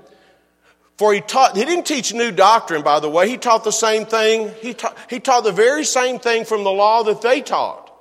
for 0.97 1.13
he 1.13 1.21
taught, 1.21 1.55
he 1.55 1.65
didn't 1.65 1.85
teach 1.85 2.13
new 2.13 2.31
doctrine, 2.31 2.81
by 2.81 2.99
the 2.99 3.09
way. 3.09 3.29
He 3.29 3.37
taught 3.37 3.63
the 3.63 3.71
same 3.71 4.05
thing. 4.05 4.51
He 4.61 4.73
taught, 4.73 4.97
he 5.09 5.19
taught 5.19 5.43
the 5.43 5.51
very 5.51 5.85
same 5.85 6.19
thing 6.19 6.45
from 6.45 6.63
the 6.63 6.71
law 6.71 7.03
that 7.03 7.21
they 7.21 7.41
taught, 7.41 7.91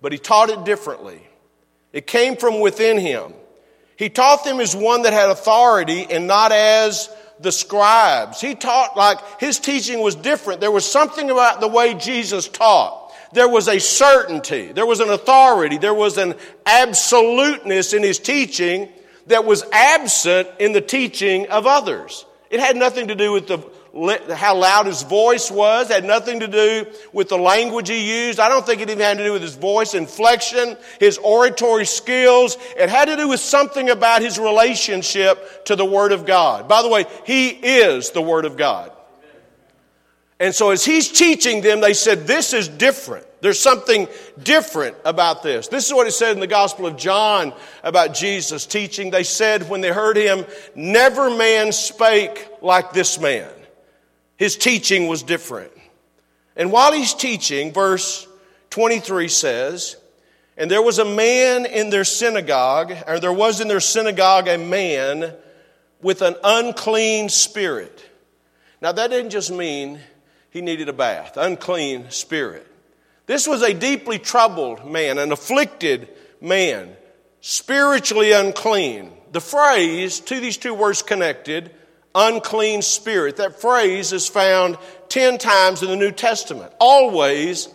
but 0.00 0.12
he 0.12 0.18
taught 0.18 0.50
it 0.50 0.64
differently. 0.64 1.20
It 1.92 2.06
came 2.06 2.36
from 2.36 2.60
within 2.60 2.98
him. 2.98 3.32
He 3.96 4.08
taught 4.08 4.44
them 4.44 4.60
as 4.60 4.76
one 4.76 5.02
that 5.02 5.12
had 5.12 5.30
authority 5.30 6.06
and 6.10 6.26
not 6.26 6.52
as 6.52 7.08
the 7.40 7.52
scribes. 7.52 8.40
He 8.40 8.54
taught 8.54 8.96
like 8.96 9.18
his 9.40 9.58
teaching 9.58 10.00
was 10.00 10.14
different. 10.14 10.60
There 10.60 10.70
was 10.70 10.90
something 10.90 11.30
about 11.30 11.60
the 11.60 11.68
way 11.68 11.94
Jesus 11.94 12.48
taught. 12.48 13.12
There 13.32 13.48
was 13.48 13.68
a 13.68 13.78
certainty. 13.78 14.72
There 14.72 14.86
was 14.86 15.00
an 15.00 15.10
authority. 15.10 15.78
There 15.78 15.94
was 15.94 16.16
an 16.16 16.34
absoluteness 16.64 17.92
in 17.92 18.02
his 18.02 18.18
teaching 18.18 18.88
that 19.26 19.44
was 19.44 19.64
absent 19.72 20.48
in 20.58 20.72
the 20.72 20.80
teaching 20.80 21.48
of 21.48 21.66
others. 21.66 22.24
It 22.50 22.60
had 22.60 22.76
nothing 22.76 23.08
to 23.08 23.14
do 23.14 23.32
with 23.32 23.48
the 23.48 23.58
how 24.34 24.56
loud 24.56 24.86
his 24.86 25.02
voice 25.02 25.50
was, 25.50 25.88
had 25.88 26.04
nothing 26.04 26.40
to 26.40 26.48
do 26.48 26.86
with 27.12 27.28
the 27.28 27.38
language 27.38 27.88
he 27.88 28.26
used. 28.26 28.38
I 28.38 28.48
don't 28.48 28.64
think 28.64 28.80
it 28.80 28.90
even 28.90 29.02
had 29.02 29.18
to 29.18 29.24
do 29.24 29.32
with 29.32 29.42
his 29.42 29.54
voice 29.54 29.94
inflection, 29.94 30.76
his 31.00 31.18
oratory 31.18 31.86
skills. 31.86 32.58
It 32.76 32.88
had 32.88 33.06
to 33.06 33.16
do 33.16 33.28
with 33.28 33.40
something 33.40 33.88
about 33.88 34.20
his 34.20 34.38
relationship 34.38 35.64
to 35.66 35.76
the 35.76 35.84
Word 35.84 36.12
of 36.12 36.26
God. 36.26 36.68
By 36.68 36.82
the 36.82 36.88
way, 36.88 37.06
he 37.24 37.48
is 37.48 38.10
the 38.10 38.22
Word 38.22 38.44
of 38.44 38.56
God. 38.56 38.92
And 40.38 40.54
so 40.54 40.70
as 40.70 40.84
he's 40.84 41.10
teaching 41.10 41.62
them, 41.62 41.80
they 41.80 41.94
said, 41.94 42.26
This 42.26 42.52
is 42.52 42.68
different. 42.68 43.26
There's 43.40 43.60
something 43.60 44.08
different 44.42 44.96
about 45.04 45.42
this. 45.42 45.68
This 45.68 45.86
is 45.86 45.94
what 45.94 46.06
it 46.06 46.12
said 46.12 46.32
in 46.32 46.40
the 46.40 46.46
Gospel 46.46 46.86
of 46.86 46.96
John 46.96 47.54
about 47.82 48.14
Jesus 48.14 48.66
teaching. 48.66 49.10
They 49.10 49.22
said 49.22 49.68
when 49.68 49.80
they 49.80 49.90
heard 49.90 50.16
him, 50.16 50.44
Never 50.74 51.30
man 51.30 51.72
spake 51.72 52.48
like 52.60 52.92
this 52.92 53.18
man. 53.18 53.48
His 54.36 54.56
teaching 54.56 55.08
was 55.08 55.22
different. 55.22 55.72
And 56.56 56.72
while 56.72 56.92
he's 56.92 57.14
teaching, 57.14 57.72
verse 57.72 58.26
23 58.70 59.28
says, 59.28 59.96
And 60.56 60.70
there 60.70 60.82
was 60.82 60.98
a 60.98 61.04
man 61.04 61.66
in 61.66 61.90
their 61.90 62.04
synagogue, 62.04 62.94
or 63.06 63.20
there 63.20 63.32
was 63.32 63.60
in 63.60 63.68
their 63.68 63.80
synagogue 63.80 64.48
a 64.48 64.58
man 64.58 65.34
with 66.02 66.22
an 66.22 66.36
unclean 66.44 67.28
spirit. 67.28 68.04
Now, 68.80 68.92
that 68.92 69.10
didn't 69.10 69.30
just 69.30 69.50
mean 69.50 70.00
he 70.50 70.60
needed 70.60 70.88
a 70.88 70.92
bath, 70.92 71.36
unclean 71.36 72.10
spirit. 72.10 72.66
This 73.26 73.46
was 73.46 73.62
a 73.62 73.74
deeply 73.74 74.18
troubled 74.18 74.90
man, 74.90 75.18
an 75.18 75.32
afflicted 75.32 76.08
man, 76.40 76.94
spiritually 77.40 78.32
unclean. 78.32 79.12
The 79.32 79.40
phrase, 79.40 80.20
to 80.20 80.40
these 80.40 80.56
two 80.56 80.74
words 80.74 81.02
connected, 81.02 81.74
unclean 82.16 82.82
spirit, 82.82 83.36
that 83.36 83.60
phrase 83.60 84.12
is 84.12 84.26
found 84.26 84.78
10 85.10 85.38
times 85.38 85.82
in 85.82 85.88
the 85.88 85.96
New 85.96 86.10
Testament, 86.10 86.72
always 86.80 87.68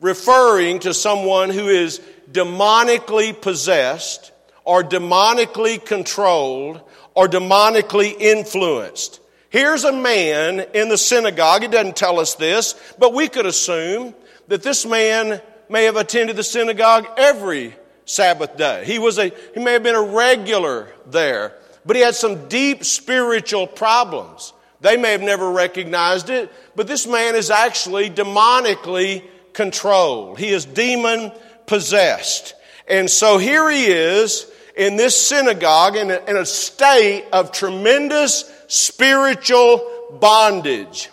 referring 0.00 0.78
to 0.80 0.94
someone 0.94 1.50
who 1.50 1.68
is 1.68 2.00
demonically 2.30 3.38
possessed 3.38 4.32
or 4.64 4.82
demonically 4.82 5.84
controlled 5.84 6.80
or 7.14 7.28
demonically 7.28 8.14
influenced. 8.18 9.20
Here's 9.50 9.84
a 9.84 9.92
man 9.92 10.66
in 10.74 10.88
the 10.88 10.98
synagogue. 10.98 11.62
It 11.62 11.70
doesn't 11.70 11.96
tell 11.96 12.18
us 12.18 12.34
this, 12.34 12.74
but 12.98 13.12
we 13.12 13.28
could 13.28 13.46
assume 13.46 14.14
that 14.48 14.62
this 14.62 14.84
man 14.84 15.40
may 15.68 15.84
have 15.84 15.96
attended 15.96 16.36
the 16.36 16.42
synagogue 16.42 17.06
every 17.16 17.74
Sabbath 18.04 18.56
day. 18.56 18.84
He 18.84 18.98
was 18.98 19.18
a, 19.18 19.32
he 19.54 19.60
may 19.60 19.72
have 19.74 19.82
been 19.82 19.94
a 19.94 20.02
regular 20.02 20.88
there, 21.06 21.56
but 21.86 21.96
he 21.96 22.02
had 22.02 22.14
some 22.14 22.48
deep 22.48 22.84
spiritual 22.84 23.66
problems. 23.66 24.52
They 24.80 24.96
may 24.96 25.12
have 25.12 25.22
never 25.22 25.50
recognized 25.50 26.30
it, 26.30 26.52
but 26.76 26.86
this 26.86 27.06
man 27.06 27.36
is 27.36 27.50
actually 27.50 28.10
demonically 28.10 29.24
controlled. 29.52 30.38
He 30.38 30.50
is 30.50 30.64
demon 30.64 31.32
possessed. 31.66 32.54
And 32.86 33.08
so 33.08 33.38
here 33.38 33.70
he 33.70 33.86
is 33.86 34.50
in 34.76 34.96
this 34.96 35.16
synagogue 35.16 35.96
in 35.96 36.10
a, 36.10 36.22
in 36.28 36.36
a 36.36 36.44
state 36.44 37.24
of 37.32 37.52
tremendous 37.52 38.50
spiritual 38.66 40.18
bondage. 40.20 41.08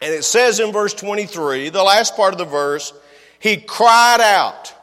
And 0.00 0.12
it 0.12 0.24
says 0.24 0.60
in 0.60 0.72
verse 0.72 0.92
23, 0.92 1.70
the 1.70 1.82
last 1.82 2.16
part 2.16 2.34
of 2.34 2.38
the 2.38 2.44
verse, 2.44 2.92
he 3.38 3.56
cried 3.56 4.20
out. 4.20 4.74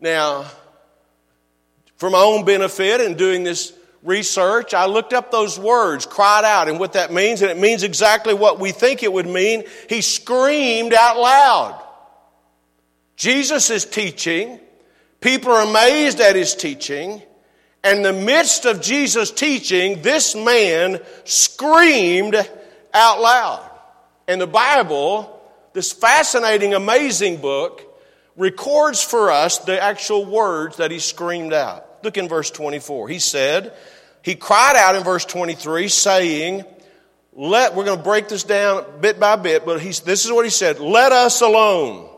Now, 0.00 0.46
for 1.98 2.10
my 2.10 2.20
own 2.20 2.44
benefit 2.44 3.00
in 3.00 3.14
doing 3.14 3.44
this 3.44 3.72
research, 4.02 4.72
I 4.72 4.86
looked 4.86 5.12
up 5.12 5.30
those 5.30 5.58
words, 5.58 6.06
cried 6.06 6.44
out, 6.44 6.68
and 6.68 6.78
what 6.78 6.94
that 6.94 7.12
means, 7.12 7.42
and 7.42 7.50
it 7.50 7.58
means 7.58 7.82
exactly 7.82 8.34
what 8.34 8.60
we 8.60 8.72
think 8.72 9.02
it 9.02 9.12
would 9.12 9.26
mean. 9.26 9.64
He 9.88 10.00
screamed 10.00 10.94
out 10.94 11.18
loud. 11.18 11.84
Jesus 13.16 13.70
is 13.70 13.84
teaching. 13.84 14.60
People 15.20 15.50
are 15.52 15.64
amazed 15.64 16.20
at 16.20 16.36
his 16.36 16.54
teaching. 16.54 17.20
And 17.82 17.98
in 17.98 18.02
the 18.02 18.12
midst 18.12 18.64
of 18.64 18.80
Jesus' 18.80 19.32
teaching, 19.32 20.02
this 20.02 20.36
man 20.36 21.00
screamed 21.24 22.36
out 22.94 23.20
loud. 23.20 23.68
And 24.28 24.40
the 24.40 24.46
Bible, 24.46 25.42
this 25.72 25.92
fascinating, 25.92 26.74
amazing 26.74 27.38
book, 27.38 27.84
records 28.36 29.02
for 29.02 29.32
us 29.32 29.58
the 29.58 29.82
actual 29.82 30.24
words 30.24 30.76
that 30.76 30.92
he 30.92 31.00
screamed 31.00 31.52
out. 31.52 31.87
Look 32.02 32.16
in 32.16 32.28
verse 32.28 32.50
24. 32.50 33.08
He 33.08 33.18
said, 33.18 33.72
he 34.22 34.34
cried 34.34 34.76
out 34.76 34.96
in 34.96 35.04
verse 35.04 35.24
23 35.24 35.88
saying, 35.88 36.64
let, 37.32 37.74
we're 37.74 37.84
going 37.84 37.98
to 37.98 38.04
break 38.04 38.28
this 38.28 38.42
down 38.42 38.84
bit 39.00 39.20
by 39.20 39.36
bit, 39.36 39.64
but 39.64 39.80
he's, 39.80 40.00
this 40.00 40.24
is 40.24 40.32
what 40.32 40.44
he 40.44 40.50
said, 40.50 40.80
let 40.80 41.12
us 41.12 41.40
alone. 41.40 42.08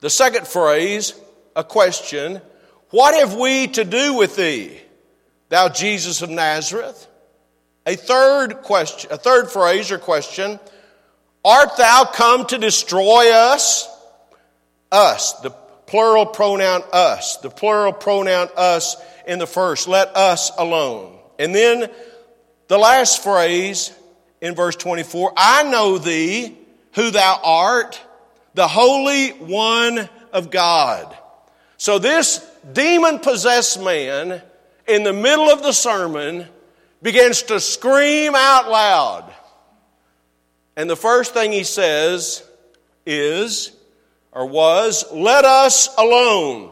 The 0.00 0.10
second 0.10 0.46
phrase, 0.46 1.14
a 1.54 1.64
question, 1.64 2.40
what 2.90 3.14
have 3.14 3.34
we 3.34 3.68
to 3.68 3.84
do 3.84 4.14
with 4.14 4.36
thee, 4.36 4.78
thou 5.48 5.68
Jesus 5.68 6.20
of 6.20 6.30
Nazareth? 6.30 7.06
A 7.86 7.96
third 7.96 8.62
question, 8.62 9.12
a 9.12 9.16
third 9.16 9.50
phrase 9.50 9.90
or 9.92 9.98
question, 9.98 10.58
art 11.44 11.76
thou 11.76 12.04
come 12.12 12.46
to 12.46 12.58
destroy 12.58 13.30
us? 13.32 13.88
Us, 14.90 15.32
the 15.40 15.50
plural 15.86 16.26
pronoun 16.26 16.82
us, 16.92 17.36
the 17.38 17.50
plural 17.50 17.92
pronoun 17.92 18.48
us 18.56 18.96
in 19.26 19.38
the 19.38 19.46
first, 19.46 19.88
let 19.88 20.16
us 20.16 20.50
alone. 20.58 21.18
And 21.38 21.54
then 21.54 21.90
the 22.68 22.78
last 22.78 23.22
phrase 23.22 23.92
in 24.40 24.54
verse 24.54 24.76
24, 24.76 25.32
I 25.36 25.62
know 25.64 25.98
thee, 25.98 26.56
who 26.92 27.10
thou 27.10 27.40
art, 27.42 28.00
the 28.54 28.68
Holy 28.68 29.30
One 29.30 30.08
of 30.32 30.50
God. 30.50 31.16
So 31.76 31.98
this 31.98 32.44
demon 32.72 33.18
possessed 33.18 33.82
man 33.82 34.40
in 34.86 35.02
the 35.02 35.12
middle 35.12 35.50
of 35.50 35.62
the 35.62 35.72
sermon 35.72 36.46
begins 37.02 37.42
to 37.44 37.60
scream 37.60 38.34
out 38.34 38.70
loud. 38.70 39.32
And 40.76 40.88
the 40.88 40.96
first 40.96 41.34
thing 41.34 41.52
he 41.52 41.64
says 41.64 42.42
is, 43.06 43.72
or 44.34 44.46
was, 44.46 45.04
let 45.12 45.44
us 45.44 45.88
alone. 45.96 46.70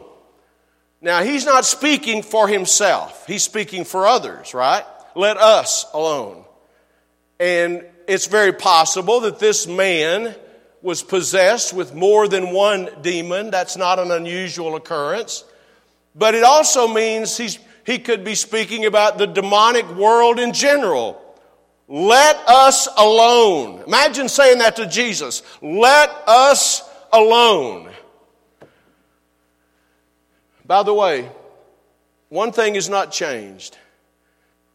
Now, 1.01 1.23
he's 1.23 1.45
not 1.45 1.65
speaking 1.65 2.21
for 2.21 2.47
himself. 2.47 3.25
He's 3.27 3.43
speaking 3.43 3.83
for 3.85 4.05
others, 4.05 4.53
right? 4.53 4.85
Let 5.15 5.37
us 5.37 5.85
alone. 5.93 6.43
And 7.39 7.85
it's 8.07 8.27
very 8.27 8.53
possible 8.53 9.21
that 9.21 9.39
this 9.39 9.67
man 9.67 10.35
was 10.81 11.01
possessed 11.01 11.73
with 11.73 11.93
more 11.93 12.27
than 12.27 12.51
one 12.51 12.89
demon. 13.01 13.51
That's 13.51 13.77
not 13.77 13.99
an 13.99 14.11
unusual 14.11 14.75
occurrence. 14.75 15.45
But 16.15 16.35
it 16.35 16.43
also 16.43 16.87
means 16.87 17.37
he's, 17.37 17.57
he 17.85 17.99
could 17.99 18.23
be 18.23 18.35
speaking 18.35 18.85
about 18.85 19.17
the 19.17 19.25
demonic 19.25 19.89
world 19.95 20.39
in 20.39 20.53
general. 20.53 21.19
Let 21.87 22.37
us 22.47 22.87
alone. 22.97 23.83
Imagine 23.87 24.29
saying 24.29 24.59
that 24.59 24.77
to 24.77 24.85
Jesus. 24.85 25.41
Let 25.61 26.09
us 26.27 26.89
alone. 27.13 27.89
By 30.65 30.83
the 30.83 30.93
way, 30.93 31.29
one 32.29 32.51
thing 32.51 32.75
is 32.75 32.89
not 32.89 33.11
changed. 33.11 33.77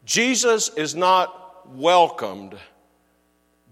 Jesus 0.05 0.69
is 0.69 0.95
not 0.95 1.67
welcomed 1.75 2.57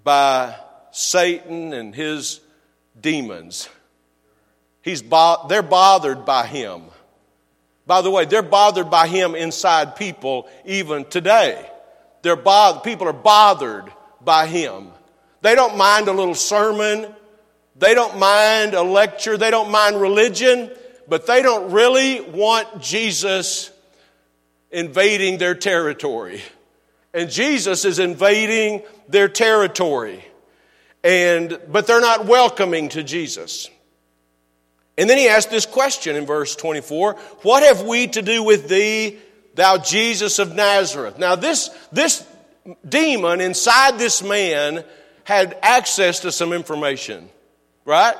by 0.03 0.56
Satan 0.91 1.73
and 1.73 1.95
his 1.95 2.41
demons. 2.99 3.69
He's 4.82 5.01
bo- 5.01 5.45
they're 5.47 5.62
bothered 5.63 6.25
by 6.25 6.45
him. 6.45 6.84
By 7.86 8.01
the 8.01 8.12
way, 8.12 8.25
they're 8.25 8.41
bothered 8.41 8.89
by 8.89 9.08
him 9.08 9.36
inside 9.36 9.95
people 9.95 10.49
even 10.65 11.06
today. 11.06 11.65
They're 12.21 12.36
bothered, 12.36 12.84
people 12.84 13.08
are 13.08 13.13
bothered 13.13 13.91
by 14.21 14.47
him. 14.47 14.89
They 15.41 15.56
don't 15.56 15.77
mind 15.77 16.08
a 16.08 16.12
little 16.12 16.36
sermon. 16.36 17.13
They 17.79 17.93
don't 17.93 18.17
mind 18.17 18.73
a 18.73 18.81
lecture. 18.81 19.37
They 19.37 19.51
don't 19.51 19.71
mind 19.71 19.99
religion 20.01 20.71
but 21.07 21.25
they 21.25 21.41
don't 21.41 21.71
really 21.71 22.21
want 22.21 22.81
Jesus 22.81 23.71
invading 24.71 25.37
their 25.37 25.55
territory. 25.55 26.41
And 27.13 27.29
Jesus 27.29 27.85
is 27.85 27.99
invading 27.99 28.83
their 29.07 29.29
territory. 29.29 30.23
And, 31.03 31.57
but 31.69 31.87
they're 31.87 32.01
not 32.01 32.25
welcoming 32.25 32.89
to 32.89 33.03
Jesus. 33.03 33.69
And 34.97 35.09
then 35.09 35.17
he 35.17 35.29
asked 35.29 35.49
this 35.49 35.65
question 35.65 36.15
in 36.15 36.25
verse 36.25 36.55
24 36.55 37.13
What 37.43 37.63
have 37.63 37.83
we 37.83 38.07
to 38.07 38.21
do 38.21 38.43
with 38.43 38.67
thee, 38.67 39.17
thou 39.55 39.77
Jesus 39.77 40.39
of 40.39 40.53
Nazareth? 40.53 41.17
Now, 41.17 41.35
this, 41.35 41.69
this 41.91 42.25
demon 42.87 43.39
inside 43.39 43.97
this 43.97 44.21
man 44.21 44.83
had 45.23 45.57
access 45.61 46.21
to 46.21 46.31
some 46.31 46.51
information, 46.51 47.29
right? 47.88 48.15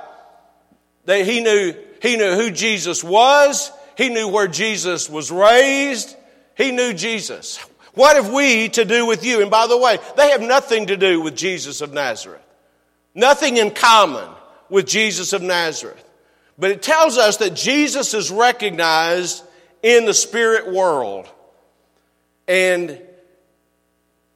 That 1.06 1.26
he 1.26 1.42
knew 1.42 1.76
he 2.02 2.18
knew 2.18 2.36
who 2.36 2.50
Jesus 2.50 3.04
was. 3.04 3.72
He 3.98 4.10
knew 4.10 4.28
where 4.28 4.48
Jesus 4.48 5.10
was 5.10 5.30
raised. 5.30 6.16
He 6.56 6.72
knew 6.72 6.94
Jesus. 6.94 7.58
What 7.94 8.16
have 8.16 8.32
we 8.32 8.70
to 8.70 8.86
do 8.86 9.06
with 9.06 9.26
you? 9.26 9.42
And 9.42 9.52
by 9.52 9.68
the 9.68 9.78
way, 9.78 9.98
they 10.16 10.30
have 10.30 10.42
nothing 10.42 10.88
to 10.88 10.98
do 10.98 11.20
with 11.20 11.36
Jesus 11.36 11.82
of 11.82 11.94
Nazareth. 11.94 12.42
Nothing 13.14 13.58
in 13.58 13.72
common 13.72 14.30
with 14.70 14.86
Jesus 14.86 15.34
of 15.34 15.42
Nazareth. 15.42 16.04
But 16.60 16.72
it 16.72 16.82
tells 16.82 17.18
us 17.18 17.38
that 17.38 17.56
Jesus 17.56 18.14
is 18.14 18.30
recognized 18.30 19.44
in 19.82 20.06
the 20.06 20.14
spirit 20.14 20.72
world. 20.72 21.28
And 22.48 23.02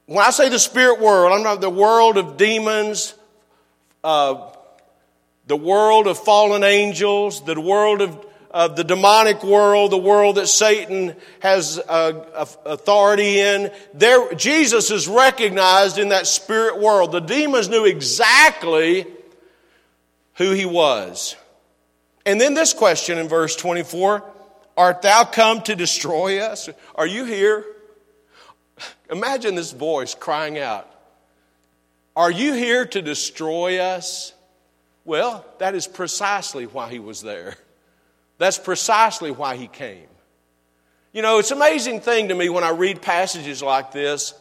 when 0.07 0.25
I 0.25 0.31
say 0.31 0.49
the 0.49 0.59
spirit 0.59 0.99
world, 0.99 1.31
I'm 1.31 1.43
not 1.43 1.61
the 1.61 1.69
world 1.69 2.17
of 2.17 2.37
demons, 2.37 3.13
uh, 4.03 4.51
the 5.51 5.57
world 5.57 6.07
of 6.07 6.17
fallen 6.17 6.63
angels, 6.63 7.43
the 7.43 7.59
world 7.59 8.01
of, 8.01 8.25
the 8.77 8.85
demonic 8.85 9.43
world, 9.43 9.91
the 9.91 9.97
world 9.97 10.37
that 10.37 10.47
Satan 10.47 11.13
has 11.41 11.77
uh, 11.77 12.45
authority 12.65 13.37
in. 13.41 13.69
There, 13.93 14.33
Jesus 14.33 14.91
is 14.91 15.09
recognized 15.09 15.97
in 15.97 16.07
that 16.09 16.25
spirit 16.25 16.79
world. 16.79 17.11
The 17.11 17.19
demons 17.19 17.67
knew 17.67 17.83
exactly 17.83 19.05
who 20.35 20.51
he 20.51 20.65
was. 20.65 21.35
And 22.25 22.39
then 22.39 22.53
this 22.53 22.73
question 22.73 23.17
in 23.17 23.27
verse 23.27 23.57
24 23.57 24.23
Art 24.77 25.01
thou 25.01 25.25
come 25.25 25.61
to 25.63 25.75
destroy 25.75 26.39
us? 26.39 26.69
Are 26.95 27.07
you 27.07 27.25
here? 27.25 27.65
Imagine 29.09 29.55
this 29.55 29.73
voice 29.73 30.15
crying 30.15 30.59
out 30.59 30.89
Are 32.15 32.31
you 32.31 32.53
here 32.53 32.85
to 32.85 33.01
destroy 33.01 33.79
us? 33.79 34.31
Well, 35.03 35.45
that 35.57 35.75
is 35.75 35.87
precisely 35.87 36.65
why 36.65 36.89
he 36.89 36.99
was 36.99 37.21
there. 37.21 37.55
That's 38.37 38.57
precisely 38.57 39.31
why 39.31 39.55
he 39.55 39.67
came. 39.67 40.07
You 41.13 41.21
know, 41.21 41.39
it's 41.39 41.51
an 41.51 41.57
amazing 41.57 42.01
thing 42.01 42.29
to 42.29 42.35
me 42.35 42.49
when 42.49 42.63
I 42.63 42.69
read 42.69 43.01
passages 43.01 43.61
like 43.61 43.91
this 43.91 44.33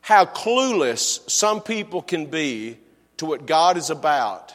how 0.00 0.26
clueless 0.26 1.30
some 1.30 1.62
people 1.62 2.02
can 2.02 2.26
be 2.26 2.76
to 3.16 3.24
what 3.24 3.46
God 3.46 3.78
is 3.78 3.88
about, 3.88 4.52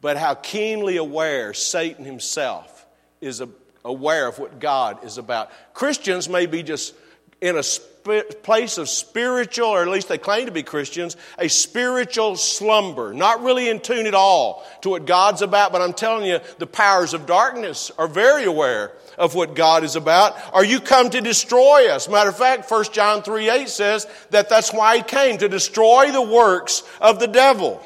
but 0.00 0.16
how 0.16 0.34
keenly 0.34 0.96
aware 0.96 1.52
Satan 1.52 2.04
himself 2.04 2.86
is 3.20 3.42
aware 3.84 4.28
of 4.28 4.38
what 4.38 4.60
God 4.60 5.04
is 5.04 5.18
about. 5.18 5.50
Christians 5.74 6.28
may 6.28 6.46
be 6.46 6.62
just 6.62 6.94
in 7.40 7.56
a 7.56 7.64
place 8.06 8.78
of 8.78 8.88
spiritual, 8.88 9.68
or 9.68 9.82
at 9.82 9.88
least 9.88 10.08
they 10.08 10.18
claim 10.18 10.46
to 10.46 10.52
be 10.52 10.62
Christians, 10.62 11.16
a 11.38 11.48
spiritual 11.48 12.36
slumber, 12.36 13.12
not 13.12 13.42
really 13.42 13.68
in 13.68 13.80
tune 13.80 14.06
at 14.06 14.14
all 14.14 14.66
to 14.82 14.90
what 14.90 15.06
God's 15.06 15.42
about, 15.42 15.72
but 15.72 15.82
I'm 15.82 15.92
telling 15.92 16.26
you, 16.26 16.38
the 16.58 16.66
powers 16.66 17.14
of 17.14 17.26
darkness 17.26 17.90
are 17.98 18.08
very 18.08 18.44
aware 18.44 18.92
of 19.18 19.34
what 19.34 19.54
God 19.54 19.84
is 19.84 19.96
about. 19.96 20.36
Are 20.54 20.64
you 20.64 20.80
come 20.80 21.10
to 21.10 21.20
destroy 21.20 21.88
us? 21.88 22.08
Matter 22.08 22.30
of 22.30 22.38
fact, 22.38 22.70
1 22.70 22.84
John 22.92 23.22
3 23.22 23.48
8 23.48 23.68
says 23.68 24.06
that 24.30 24.48
that's 24.48 24.72
why 24.72 24.98
he 24.98 25.02
came, 25.02 25.38
to 25.38 25.48
destroy 25.48 26.10
the 26.12 26.22
works 26.22 26.82
of 27.00 27.18
the 27.18 27.26
devil. 27.26 27.80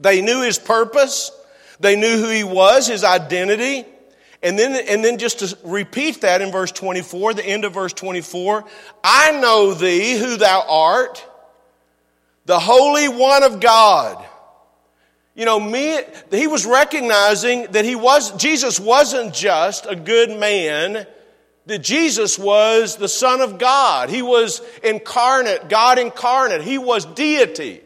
They 0.00 0.20
knew 0.20 0.42
his 0.42 0.58
purpose, 0.58 1.30
they 1.80 1.96
knew 1.96 2.18
who 2.18 2.28
he 2.28 2.44
was, 2.44 2.86
his 2.86 3.04
identity. 3.04 3.86
And 4.42 4.58
then, 4.58 4.74
and 4.88 5.04
then 5.04 5.18
just 5.18 5.38
to 5.38 5.56
repeat 5.64 6.22
that 6.22 6.42
in 6.42 6.50
verse 6.50 6.72
24, 6.72 7.34
the 7.34 7.46
end 7.46 7.64
of 7.64 7.74
verse 7.74 7.92
24, 7.92 8.64
I 9.04 9.40
know 9.40 9.72
thee 9.72 10.16
who 10.16 10.36
thou 10.36 10.64
art, 10.68 11.24
the 12.46 12.58
Holy 12.58 13.08
One 13.08 13.44
of 13.44 13.60
God. 13.60 14.24
You 15.34 15.44
know, 15.44 15.60
me, 15.60 15.98
he 16.30 16.46
was 16.46 16.66
recognizing 16.66 17.68
that 17.70 17.84
he 17.84 17.94
was, 17.94 18.32
Jesus 18.32 18.80
wasn't 18.80 19.32
just 19.32 19.86
a 19.86 19.94
good 19.96 20.38
man, 20.38 21.06
that 21.66 21.78
Jesus 21.78 22.38
was 22.38 22.96
the 22.96 23.08
Son 23.08 23.40
of 23.40 23.58
God. 23.58 24.10
He 24.10 24.22
was 24.22 24.60
incarnate, 24.82 25.68
God 25.68 25.98
incarnate. 25.98 26.62
He 26.62 26.78
was 26.78 27.06
deity. 27.06 27.80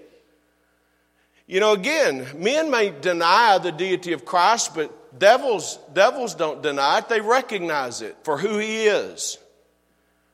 You 1.47 1.61
know, 1.61 1.75
again, 1.75 2.27
men 2.35 2.71
may 2.71 2.90
deny 2.90 3.59
the 3.59 3.71
deity 3.71 4.12
of 4.12 4.25
Christ, 4.25 4.75
but 4.75 5.06
Devils, 5.18 5.79
devils 5.92 6.35
don't 6.35 6.62
deny 6.62 6.98
it, 6.98 7.09
they 7.09 7.20
recognize 7.20 8.02
it 8.02 8.16
for 8.22 8.38
who 8.38 8.59
he 8.59 8.87
is. 8.87 9.38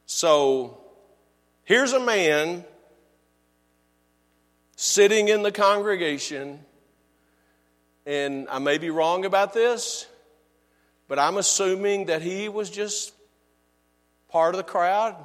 So 0.06 0.78
here's 1.64 1.92
a 1.92 2.00
man 2.00 2.64
sitting 4.76 5.28
in 5.28 5.42
the 5.42 5.52
congregation, 5.52 6.58
and 8.06 8.48
I 8.48 8.58
may 8.58 8.78
be 8.78 8.90
wrong 8.90 9.24
about 9.24 9.54
this, 9.54 10.06
but 11.08 11.18
I'm 11.18 11.36
assuming 11.36 12.06
that 12.06 12.22
he 12.22 12.48
was 12.48 12.70
just 12.70 13.12
part 14.28 14.54
of 14.54 14.58
the 14.58 14.64
crowd. 14.64 15.16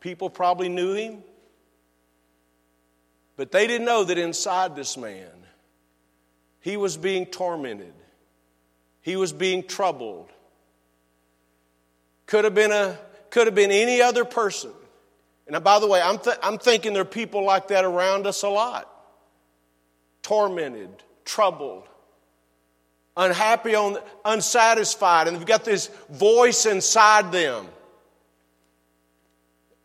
People 0.00 0.30
probably 0.30 0.68
knew 0.68 0.94
him. 0.94 1.22
But 3.36 3.52
they 3.52 3.68
didn't 3.68 3.86
know 3.86 4.02
that 4.04 4.18
inside 4.18 4.74
this 4.74 4.96
man, 4.96 5.30
he 6.60 6.76
was 6.76 6.96
being 6.96 7.24
tormented. 7.24 7.94
He 9.08 9.16
was 9.16 9.32
being 9.32 9.62
troubled. 9.62 10.28
Could 12.26 12.44
have 12.44 12.54
been, 12.54 12.72
a, 12.72 12.98
could 13.30 13.46
have 13.46 13.54
been 13.54 13.70
any 13.70 14.02
other 14.02 14.26
person. 14.26 14.70
And 15.46 15.64
by 15.64 15.78
the 15.78 15.86
way, 15.86 15.98
I'm, 15.98 16.18
th- 16.18 16.36
I'm 16.42 16.58
thinking 16.58 16.92
there 16.92 17.00
are 17.00 17.06
people 17.06 17.42
like 17.42 17.68
that 17.68 17.86
around 17.86 18.26
us 18.26 18.42
a 18.42 18.50
lot. 18.50 18.86
Tormented, 20.20 20.90
troubled, 21.24 21.84
unhappy, 23.16 23.74
on, 23.74 23.96
unsatisfied, 24.26 25.26
and 25.26 25.38
they've 25.38 25.46
got 25.46 25.64
this 25.64 25.86
voice 26.10 26.66
inside 26.66 27.32
them. 27.32 27.66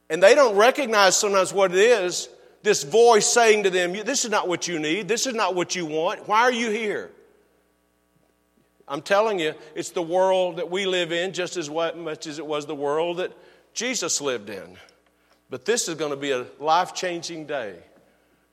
And 0.09 0.21
they 0.21 0.36
don't 0.36 0.57
recognize 0.57 1.15
sometimes 1.15 1.53
what 1.53 1.71
it 1.71 1.77
is 1.77 2.27
this 2.62 2.83
voice 2.83 3.25
saying 3.25 3.63
to 3.63 3.69
them, 3.69 3.93
This 3.93 4.25
is 4.25 4.31
not 4.31 4.49
what 4.49 4.67
you 4.67 4.79
need. 4.79 5.07
This 5.07 5.27
is 5.27 5.33
not 5.33 5.55
what 5.55 5.77
you 5.77 5.86
want. 5.86 6.27
Why 6.27 6.41
are 6.41 6.51
you 6.51 6.71
here? 6.71 7.09
I'm 8.87 9.01
telling 9.01 9.39
you, 9.39 9.53
it's 9.75 9.91
the 9.91 10.01
world 10.01 10.57
that 10.57 10.69
we 10.69 10.85
live 10.85 11.11
in 11.11 11.33
just 11.33 11.57
as 11.57 11.69
much 11.69 12.27
as 12.27 12.39
it 12.39 12.45
was 12.45 12.65
the 12.65 12.75
world 12.75 13.17
that 13.17 13.31
Jesus 13.73 14.21
lived 14.21 14.49
in. 14.49 14.77
But 15.49 15.65
this 15.65 15.87
is 15.87 15.95
going 15.95 16.11
to 16.11 16.17
be 16.17 16.31
a 16.31 16.45
life 16.59 16.93
changing 16.93 17.45
day 17.45 17.75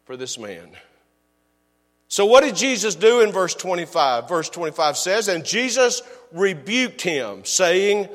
for 0.05 0.17
this 0.17 0.39
man. 0.39 0.69
So, 2.09 2.27
what 2.27 2.43
did 2.43 2.57
Jesus 2.57 2.97
do 2.97 3.21
in 3.21 3.31
verse 3.31 3.55
25? 3.55 4.29
Verse 4.29 4.51
25 4.51 4.97
says, 4.97 5.29
And 5.29 5.45
Jesus 5.45 6.03
rebuked 6.33 7.01
him, 7.01 7.45
saying, 7.45 8.09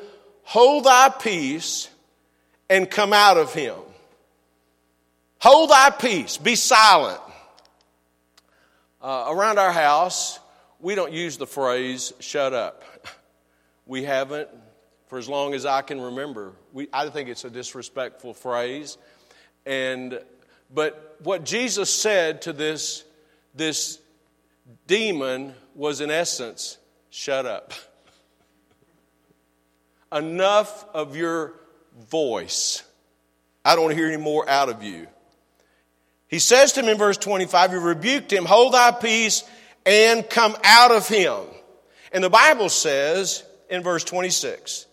Hold 0.44 0.84
thy 0.84 1.10
peace 1.10 1.90
and 2.70 2.90
come 2.90 3.14
out 3.14 3.38
of 3.38 3.54
him. 3.54 3.76
Hold 5.40 5.70
thy 5.70 5.92
peace, 5.92 6.38
be 6.38 6.56
silent. 6.56 7.22
Uh, 9.02 9.28
around 9.30 9.60
our 9.60 9.72
house, 9.72 10.40
we 10.80 10.96
don't 10.96 11.14
use 11.14 11.38
the 11.38 11.48
phrase 11.48 12.14
shut 12.20 12.54
up. 12.54 12.84
We 13.86 14.04
haven't 14.04 14.50
for 15.08 15.20
as 15.20 15.30
long 15.30 15.54
as 15.54 15.66
I 15.66 15.82
can 15.82 16.02
remember. 16.02 16.54
We, 16.74 16.88
I 16.92 17.08
think 17.10 17.30
it's 17.30 17.46
a 17.46 17.50
disrespectful 17.50 18.34
phrase. 18.34 18.98
And, 19.66 20.20
but 20.74 21.18
what 21.20 21.46
Jesus 21.46 21.94
said 21.94 22.42
to 22.44 22.54
this, 22.54 23.04
this 23.54 24.00
demon 24.88 25.54
was, 25.76 26.02
in 26.02 26.10
essence, 26.10 26.78
shut 27.10 27.46
up. 27.46 27.74
Enough 30.12 30.86
of 30.94 31.16
your 31.16 31.54
voice. 32.10 32.84
I 33.64 33.76
don't 33.76 33.86
want 33.86 33.92
to 33.94 33.98
hear 33.98 34.08
any 34.08 34.22
more 34.22 34.48
out 34.50 34.70
of 34.70 34.84
you. 34.84 35.08
He 36.28 36.40
says 36.40 36.74
to 36.74 36.82
him 36.82 36.90
in 36.90 36.98
verse 36.98 37.18
25, 37.18 37.72
He 37.72 37.78
rebuked 37.78 38.34
him, 38.34 38.46
Hold 38.46 38.74
thy 38.74 38.92
peace 38.92 39.44
and 39.86 40.30
come 40.30 40.56
out 40.64 40.92
of 40.92 41.08
him. 41.08 41.42
And 42.12 42.24
the 42.24 42.30
Bible 42.30 42.70
says 42.70 43.44
in 43.70 43.84
verse 43.84 44.04
26 44.04 44.86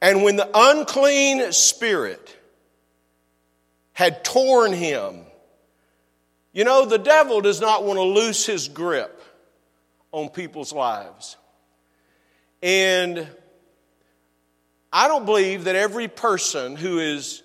And 0.00 0.22
when 0.22 0.36
the 0.36 0.48
unclean 0.54 1.52
spirit 1.52 2.36
had 3.92 4.24
torn 4.24 4.72
him, 4.72 5.20
you 6.52 6.64
know, 6.64 6.86
the 6.86 6.98
devil 6.98 7.40
does 7.40 7.60
not 7.60 7.84
want 7.84 7.98
to 7.98 8.02
loose 8.02 8.46
his 8.46 8.68
grip 8.68 9.20
on 10.12 10.28
people's 10.28 10.72
lives. 10.72 11.36
And 12.62 13.26
I 14.92 15.08
don't 15.08 15.26
believe 15.26 15.64
that 15.64 15.74
every 15.74 16.06
person 16.06 16.76
who 16.76 17.00
is 17.00 17.42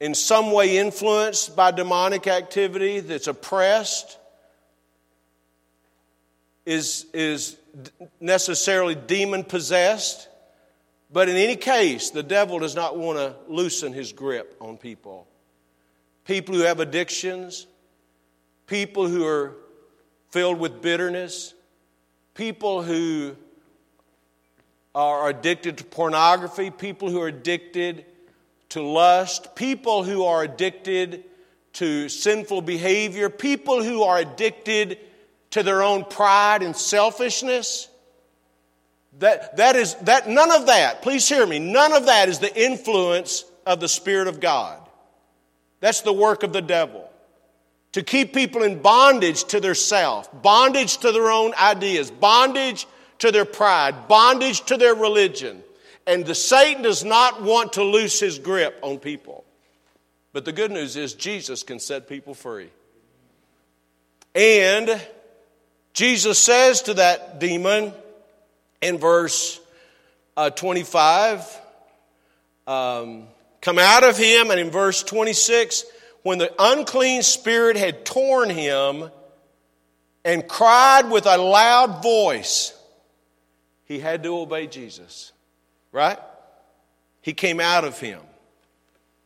in 0.00 0.16
some 0.16 0.50
way 0.50 0.78
influenced 0.78 1.54
by 1.54 1.70
demonic 1.70 2.26
activity, 2.26 2.98
that's 2.98 3.28
oppressed, 3.28 4.18
is, 6.64 7.06
is 7.12 7.56
necessarily 8.20 8.94
demon 8.94 9.44
possessed. 9.44 10.28
But 11.12 11.28
in 11.28 11.36
any 11.36 11.56
case, 11.56 12.10
the 12.10 12.22
devil 12.22 12.58
does 12.58 12.74
not 12.74 12.96
want 12.96 13.18
to 13.18 13.34
loosen 13.48 13.92
his 13.92 14.12
grip 14.12 14.56
on 14.60 14.76
people. 14.76 15.26
People 16.24 16.54
who 16.54 16.62
have 16.62 16.80
addictions, 16.80 17.66
people 18.66 19.08
who 19.08 19.26
are 19.26 19.56
filled 20.30 20.58
with 20.58 20.80
bitterness, 20.80 21.52
people 22.34 22.82
who 22.82 23.36
are 24.94 25.28
addicted 25.28 25.78
to 25.78 25.84
pornography, 25.84 26.70
people 26.70 27.10
who 27.10 27.20
are 27.20 27.28
addicted 27.28 28.04
to 28.70 28.82
lust, 28.82 29.54
people 29.54 30.04
who 30.04 30.24
are 30.24 30.42
addicted 30.42 31.24
to 31.74 32.08
sinful 32.08 32.62
behavior, 32.62 33.28
people 33.28 33.82
who 33.82 34.02
are 34.02 34.18
addicted 34.18 34.98
to 35.52 35.62
their 35.62 35.82
own 35.82 36.04
pride 36.04 36.62
and 36.62 36.76
selfishness. 36.76 37.88
That, 39.18 39.56
that 39.56 39.76
is, 39.76 39.94
that, 40.02 40.28
none 40.28 40.50
of 40.50 40.66
that, 40.66 41.02
please 41.02 41.28
hear 41.28 41.46
me, 41.46 41.58
none 41.58 41.92
of 41.92 42.06
that 42.06 42.28
is 42.28 42.38
the 42.38 42.54
influence 42.54 43.44
of 43.64 43.80
the 43.80 43.88
Spirit 43.88 44.28
of 44.28 44.40
God. 44.40 44.78
That's 45.80 46.02
the 46.02 46.12
work 46.12 46.42
of 46.42 46.52
the 46.52 46.62
devil. 46.62 47.08
to 47.92 48.02
keep 48.02 48.32
people 48.32 48.62
in 48.62 48.80
bondage 48.80 49.44
to 49.44 49.60
their 49.60 49.74
self, 49.74 50.28
bondage 50.42 50.98
to 50.98 51.12
their 51.12 51.30
own 51.30 51.54
ideas, 51.54 52.10
bondage 52.10 52.86
to 53.18 53.30
their 53.30 53.44
pride, 53.44 54.08
bondage 54.08 54.62
to 54.62 54.76
their 54.76 54.94
religion. 54.94 55.62
And 56.06 56.26
the 56.26 56.34
Satan 56.34 56.82
does 56.82 57.04
not 57.04 57.42
want 57.42 57.74
to 57.74 57.84
loose 57.84 58.18
his 58.18 58.38
grip 58.38 58.78
on 58.82 58.98
people. 58.98 59.44
But 60.32 60.44
the 60.44 60.52
good 60.52 60.72
news 60.72 60.96
is 60.96 61.12
Jesus 61.12 61.62
can 61.62 61.78
set 61.78 62.08
people 62.08 62.34
free. 62.34 62.70
And 64.34 65.00
Jesus 65.92 66.38
says 66.38 66.82
to 66.82 66.94
that 66.94 67.38
demon 67.38 67.92
in 68.80 68.98
verse 68.98 69.60
uh, 70.36 70.50
25, 70.50 71.60
um, 72.66 73.24
come 73.60 73.78
out 73.78 74.04
of 74.04 74.16
him. 74.16 74.50
And 74.50 74.58
in 74.58 74.70
verse 74.70 75.02
26, 75.02 75.84
when 76.22 76.38
the 76.38 76.52
unclean 76.58 77.22
spirit 77.22 77.76
had 77.76 78.04
torn 78.04 78.48
him 78.48 79.10
and 80.24 80.46
cried 80.48 81.10
with 81.10 81.26
a 81.26 81.36
loud 81.36 82.02
voice, 82.02 82.74
he 83.84 83.98
had 83.98 84.22
to 84.22 84.38
obey 84.38 84.66
Jesus, 84.66 85.32
right? 85.90 86.18
He 87.20 87.34
came 87.34 87.60
out 87.60 87.84
of 87.84 87.98
him. 87.98 88.20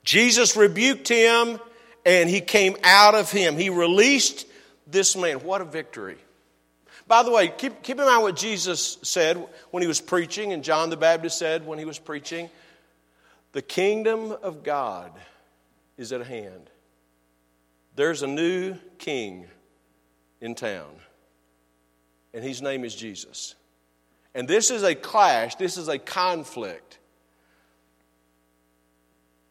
Jesus 0.04 0.56
rebuked 0.56 1.08
him 1.08 1.60
and 2.04 2.30
he 2.30 2.40
came 2.40 2.76
out 2.82 3.14
of 3.14 3.30
him. 3.30 3.56
He 3.56 3.70
released 3.70 4.46
this 4.86 5.16
man. 5.16 5.38
What 5.38 5.60
a 5.60 5.64
victory. 5.64 6.16
By 7.06 7.22
the 7.22 7.30
way, 7.30 7.48
keep, 7.48 7.82
keep 7.82 7.98
in 7.98 8.04
mind 8.04 8.22
what 8.22 8.36
Jesus 8.36 8.98
said 9.02 9.36
when 9.70 9.82
he 9.82 9.86
was 9.86 10.00
preaching, 10.00 10.52
and 10.52 10.64
John 10.64 10.90
the 10.90 10.96
Baptist 10.96 11.38
said 11.38 11.66
when 11.66 11.78
he 11.78 11.84
was 11.84 11.98
preaching 11.98 12.50
the 13.52 13.62
kingdom 13.62 14.32
of 14.42 14.62
God 14.62 15.12
is 15.96 16.12
at 16.12 16.26
hand. 16.26 16.68
There's 17.94 18.22
a 18.22 18.26
new 18.26 18.76
king 18.98 19.46
in 20.42 20.54
town, 20.54 20.90
and 22.34 22.44
his 22.44 22.60
name 22.60 22.84
is 22.84 22.94
Jesus. 22.94 23.54
And 24.34 24.46
this 24.46 24.70
is 24.70 24.82
a 24.82 24.94
clash, 24.94 25.54
this 25.54 25.78
is 25.78 25.88
a 25.88 25.98
conflict 25.98 26.98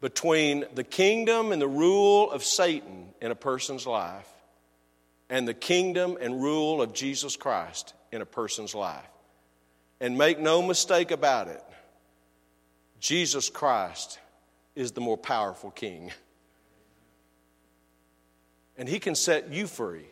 between 0.02 0.66
the 0.76 0.84
kingdom 0.84 1.52
and 1.52 1.60
the 1.60 1.68
rule 1.68 2.30
of 2.30 2.44
Satan 2.44 3.08
in 3.22 3.32
a 3.32 3.36
person's 3.36 3.88
life 3.88 4.35
and 5.30 5.48
the 5.48 5.54
kingdom 5.54 6.18
and 6.20 6.42
rule 6.42 6.82
of 6.82 6.94
Jesus 6.94 7.36
Christ 7.36 7.94
in 8.12 8.22
a 8.22 8.26
person's 8.26 8.76
life. 8.76 9.04
And 10.00 10.18
make 10.18 10.40
no 10.40 10.62
mistake 10.62 11.12
about 11.12 11.48
it, 11.48 11.64
Jesus 13.00 13.50
Christ 13.50 14.20
is 14.76 14.92
the 14.92 15.02
more 15.02 15.18
powerful 15.18 15.72
king. 15.72 16.12
And 18.78 18.90
he 18.90 19.00
can 19.00 19.16
set 19.16 19.54
you 19.54 19.68
free. 19.68 20.06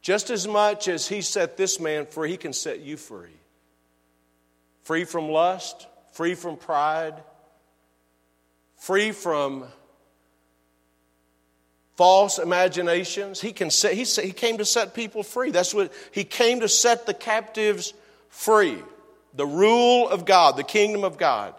Just 0.00 0.30
as 0.30 0.46
much 0.46 0.86
as 0.86 1.08
he 1.08 1.20
set 1.20 1.56
this 1.56 1.80
man 1.80 2.06
free, 2.06 2.30
he 2.30 2.36
can 2.36 2.52
set 2.52 2.80
you 2.80 2.96
free. 2.96 3.34
Free 4.82 5.04
from 5.04 5.28
lust, 5.28 5.88
free 6.12 6.36
from 6.36 6.56
pride, 6.56 7.14
free 8.76 9.10
from 9.10 9.64
false 11.96 12.38
imaginations. 12.38 13.40
He, 13.40 13.52
can 13.52 13.70
set, 13.70 13.94
he, 13.94 14.04
he 14.04 14.32
came 14.32 14.58
to 14.58 14.64
set 14.64 14.94
people 14.94 15.22
free. 15.22 15.50
That's 15.50 15.74
what 15.74 15.92
he 16.12 16.24
came 16.24 16.60
to 16.60 16.68
set 16.68 17.06
the 17.06 17.14
captives 17.14 17.94
free. 18.28 18.78
The 19.34 19.46
rule 19.46 20.08
of 20.08 20.24
God, 20.24 20.56
the 20.56 20.64
kingdom 20.64 21.04
of 21.04 21.18
God. 21.18 21.54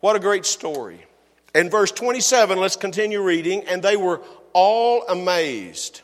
What 0.00 0.16
a 0.16 0.20
great 0.20 0.46
story. 0.46 1.04
In 1.54 1.70
verse 1.70 1.90
27, 1.90 2.58
let's 2.58 2.76
continue 2.76 3.22
reading. 3.22 3.64
And 3.64 3.82
they 3.82 3.96
were 3.96 4.20
all 4.52 5.02
amazed, 5.08 6.00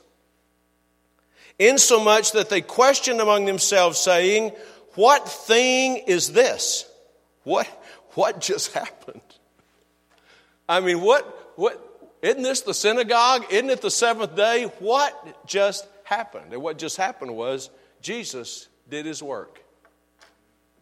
insomuch 1.58 2.32
that 2.32 2.48
they 2.48 2.60
questioned 2.60 3.20
among 3.20 3.44
themselves, 3.44 3.98
saying, 3.98 4.52
What 4.94 5.28
thing 5.28 5.98
is 6.06 6.32
this? 6.32 6.86
What, 7.44 7.66
what 8.10 8.40
just 8.40 8.72
happened? 8.74 9.20
I 10.68 10.80
mean, 10.80 11.00
what, 11.00 11.52
what, 11.56 11.83
isn't 12.24 12.42
this 12.42 12.62
the 12.62 12.72
synagogue? 12.72 13.44
Isn't 13.50 13.68
it 13.68 13.82
the 13.82 13.90
seventh 13.90 14.34
day? 14.34 14.64
What 14.78 15.46
just 15.46 15.87
happened? 16.04 16.54
And 16.54 16.62
what 16.62 16.78
just 16.78 16.96
happened 16.96 17.37
was 17.37 17.68
Jesus 18.00 18.66
did 18.88 19.04
his 19.04 19.22
work 19.22 19.62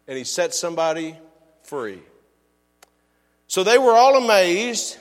and 0.06 0.16
he 0.16 0.22
set 0.22 0.54
somebody 0.54 1.16
free. 1.64 2.00
So 3.48 3.64
they 3.64 3.76
were 3.76 3.90
all 3.90 4.16
amazed, 4.16 4.98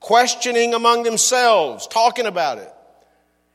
questioning 0.00 0.74
among 0.74 1.04
themselves, 1.04 1.86
talking 1.86 2.26
about 2.26 2.58
it. 2.58 2.72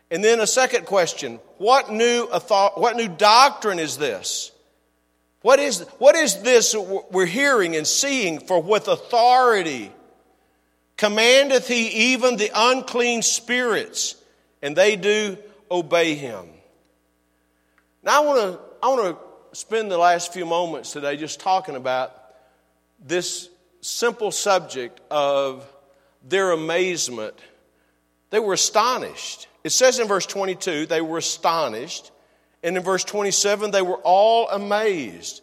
And 0.10 0.24
then 0.24 0.40
a 0.40 0.48
second 0.48 0.86
question 0.86 1.42
what 1.58 1.92
new, 1.92 2.28
what 2.28 2.96
new 2.96 3.10
doctrine 3.10 3.80
is 3.80 3.98
this? 3.98 4.54
What 5.42 5.60
is, 5.60 5.82
what 5.98 6.16
is 6.16 6.42
this 6.42 6.74
we're 6.74 7.26
hearing 7.26 7.76
and 7.76 7.86
seeing 7.86 8.40
for 8.40 8.62
with 8.62 8.88
authority? 8.88 9.92
Commandeth 11.04 11.68
he 11.68 12.14
even 12.14 12.38
the 12.38 12.50
unclean 12.56 13.24
spirits, 13.24 14.16
and 14.62 14.74
they 14.74 14.96
do 14.96 15.38
obey 15.70 16.16
him. 16.16 16.46
Now 18.04 18.24
I 18.24 18.26
want 18.26 18.40
to 18.40 18.60
I 18.82 18.88
want 18.88 19.18
to 19.52 19.58
spend 19.60 19.92
the 19.92 19.98
last 19.98 20.32
few 20.32 20.46
moments 20.46 20.94
today 20.94 21.18
just 21.18 21.42
talking 21.42 21.76
about 21.76 22.14
this 23.06 23.50
simple 23.82 24.32
subject 24.32 25.02
of 25.12 25.70
their 26.24 26.52
amazement. 26.52 27.36
They 28.30 28.40
were 28.40 28.54
astonished. 28.54 29.50
It 29.66 29.72
says 29.72 30.00
in 30.00 30.08
verse 30.08 30.26
22, 30.26 30.86
they 30.86 31.02
were 31.02 31.18
astonished. 31.18 32.12
And 32.64 32.78
in 32.78 32.84
verse 32.84 33.04
27, 33.04 33.72
they 33.72 33.82
were 33.82 34.00
all 34.06 34.48
amazed. 34.48 35.42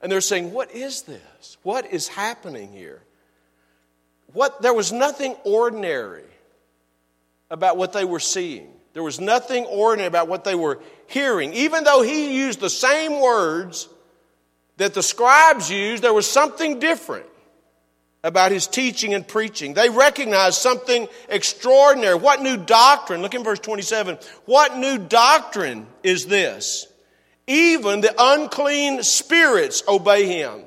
And 0.00 0.12
they're 0.12 0.20
saying, 0.20 0.52
What 0.52 0.70
is 0.70 1.02
this? 1.02 1.56
What 1.64 1.92
is 1.92 2.06
happening 2.06 2.70
here? 2.70 3.02
What, 4.32 4.62
there 4.62 4.74
was 4.74 4.92
nothing 4.92 5.34
ordinary 5.44 6.24
about 7.50 7.76
what 7.76 7.92
they 7.92 8.04
were 8.04 8.20
seeing. 8.20 8.68
There 8.92 9.02
was 9.02 9.20
nothing 9.20 9.64
ordinary 9.66 10.08
about 10.08 10.28
what 10.28 10.44
they 10.44 10.54
were 10.54 10.80
hearing. 11.06 11.52
Even 11.52 11.84
though 11.84 12.02
he 12.02 12.36
used 12.36 12.60
the 12.60 12.70
same 12.70 13.20
words 13.20 13.88
that 14.76 14.94
the 14.94 15.02
scribes 15.02 15.70
used, 15.70 16.02
there 16.02 16.14
was 16.14 16.26
something 16.26 16.78
different 16.78 17.26
about 18.22 18.52
his 18.52 18.66
teaching 18.66 19.14
and 19.14 19.26
preaching. 19.26 19.74
They 19.74 19.88
recognized 19.88 20.58
something 20.58 21.08
extraordinary. 21.28 22.16
What 22.16 22.42
new 22.42 22.56
doctrine? 22.56 23.22
Look 23.22 23.34
in 23.34 23.44
verse 23.44 23.60
27. 23.60 24.18
What 24.44 24.76
new 24.76 24.98
doctrine 24.98 25.86
is 26.02 26.26
this? 26.26 26.86
Even 27.46 28.00
the 28.00 28.14
unclean 28.18 29.02
spirits 29.02 29.82
obey 29.88 30.26
him. 30.26 30.62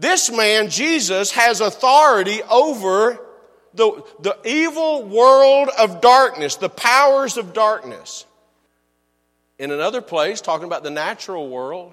This 0.00 0.32
man, 0.32 0.70
Jesus, 0.70 1.30
has 1.32 1.60
authority 1.60 2.42
over 2.44 3.20
the, 3.74 4.02
the 4.20 4.34
evil 4.46 5.04
world 5.04 5.68
of 5.78 6.00
darkness, 6.00 6.56
the 6.56 6.70
powers 6.70 7.36
of 7.36 7.52
darkness. 7.52 8.24
In 9.58 9.70
another 9.70 10.00
place, 10.00 10.40
talking 10.40 10.66
about 10.66 10.84
the 10.84 10.90
natural 10.90 11.50
world, 11.50 11.92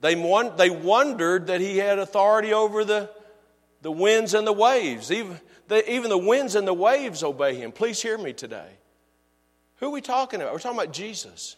they, 0.00 0.14
they 0.56 0.70
wondered 0.70 1.48
that 1.48 1.60
he 1.60 1.78
had 1.78 1.98
authority 1.98 2.52
over 2.52 2.84
the, 2.84 3.10
the 3.82 3.90
winds 3.90 4.32
and 4.32 4.46
the 4.46 4.52
waves. 4.52 5.10
Even 5.10 5.40
the, 5.66 5.92
even 5.92 6.08
the 6.08 6.16
winds 6.16 6.54
and 6.54 6.68
the 6.68 6.72
waves 6.72 7.24
obey 7.24 7.56
him. 7.56 7.72
Please 7.72 8.00
hear 8.00 8.16
me 8.16 8.32
today. 8.32 8.70
Who 9.78 9.86
are 9.86 9.90
we 9.90 10.00
talking 10.00 10.40
about? 10.40 10.52
We're 10.52 10.60
talking 10.60 10.78
about 10.78 10.92
Jesus. 10.92 11.56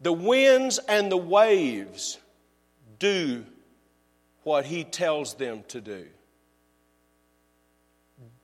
The 0.00 0.14
winds 0.14 0.78
and 0.78 1.12
the 1.12 1.18
waves 1.18 2.16
do 3.00 3.44
what 4.44 4.64
he 4.64 4.84
tells 4.84 5.34
them 5.34 5.64
to 5.68 5.80
do. 5.80 6.06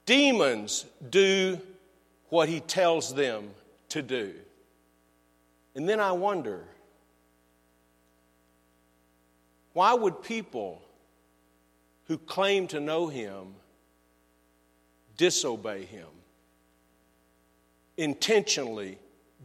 Demons 0.04 0.84
do 1.10 1.60
what 2.28 2.48
he 2.48 2.60
tells 2.60 3.14
them 3.14 3.50
to 3.90 4.02
do. 4.02 4.34
And 5.76 5.88
then 5.88 6.00
I 6.00 6.12
wonder 6.12 6.64
why 9.72 9.94
would 9.94 10.22
people 10.22 10.82
who 12.06 12.18
claim 12.18 12.66
to 12.68 12.80
know 12.80 13.08
him 13.08 13.54
disobey 15.16 15.84
him? 15.84 16.08
Intentionally 17.96 18.98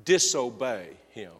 disobey 0.05 0.89
him? 1.09 1.31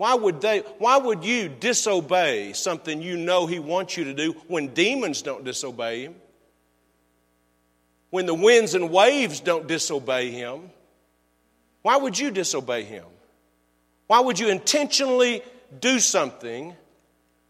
Why 0.00 0.14
would, 0.14 0.40
they, 0.40 0.60
why 0.78 0.96
would 0.96 1.26
you 1.26 1.50
disobey 1.50 2.54
something 2.54 3.02
you 3.02 3.18
know 3.18 3.44
He 3.44 3.58
wants 3.58 3.98
you 3.98 4.04
to 4.04 4.14
do 4.14 4.32
when 4.48 4.68
demons 4.68 5.20
don't 5.20 5.44
disobey 5.44 6.04
Him? 6.04 6.14
When 8.08 8.24
the 8.24 8.32
winds 8.32 8.74
and 8.74 8.90
waves 8.90 9.40
don't 9.40 9.66
disobey 9.66 10.30
Him? 10.30 10.70
Why 11.82 11.98
would 11.98 12.18
you 12.18 12.30
disobey 12.30 12.84
Him? 12.84 13.04
Why 14.06 14.20
would 14.20 14.38
you 14.38 14.48
intentionally 14.48 15.42
do 15.78 16.00
something 16.00 16.74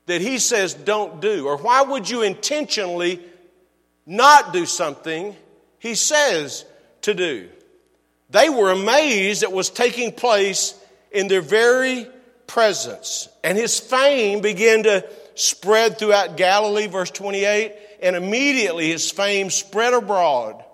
that 0.07 0.21
He 0.21 0.41
says 0.41 0.75
don't 0.75 1.21
do? 1.21 1.47
Or 1.47 1.57
why 1.57 1.83
would 1.83 2.11
you 2.11 2.23
intentionally 2.23 3.21
not 4.05 4.53
do 4.53 4.67
something 4.67 5.37
he 5.79 5.95
says 5.95 6.65
to 7.03 7.15
do. 7.15 7.49
They 8.29 8.49
were 8.49 8.73
amazed 8.73 9.45
at 9.45 9.51
what 9.51 9.57
was 9.59 9.71
taking 9.71 10.11
place 10.11 10.75
in 11.13 11.29
their 11.29 11.43
very 11.43 12.09
presence. 12.51 13.29
And 13.45 13.57
his 13.57 13.79
fame 13.79 14.41
began 14.41 14.83
to 14.83 15.09
spread 15.37 15.99
throughout 15.99 16.37
Galilee, 16.37 16.89
verse 16.89 17.11
28, 17.11 17.73
and 18.03 18.17
immediately 18.17 18.91
his 18.91 19.11
fame 19.11 19.51
spread 19.51 19.95
abroad 19.95 20.65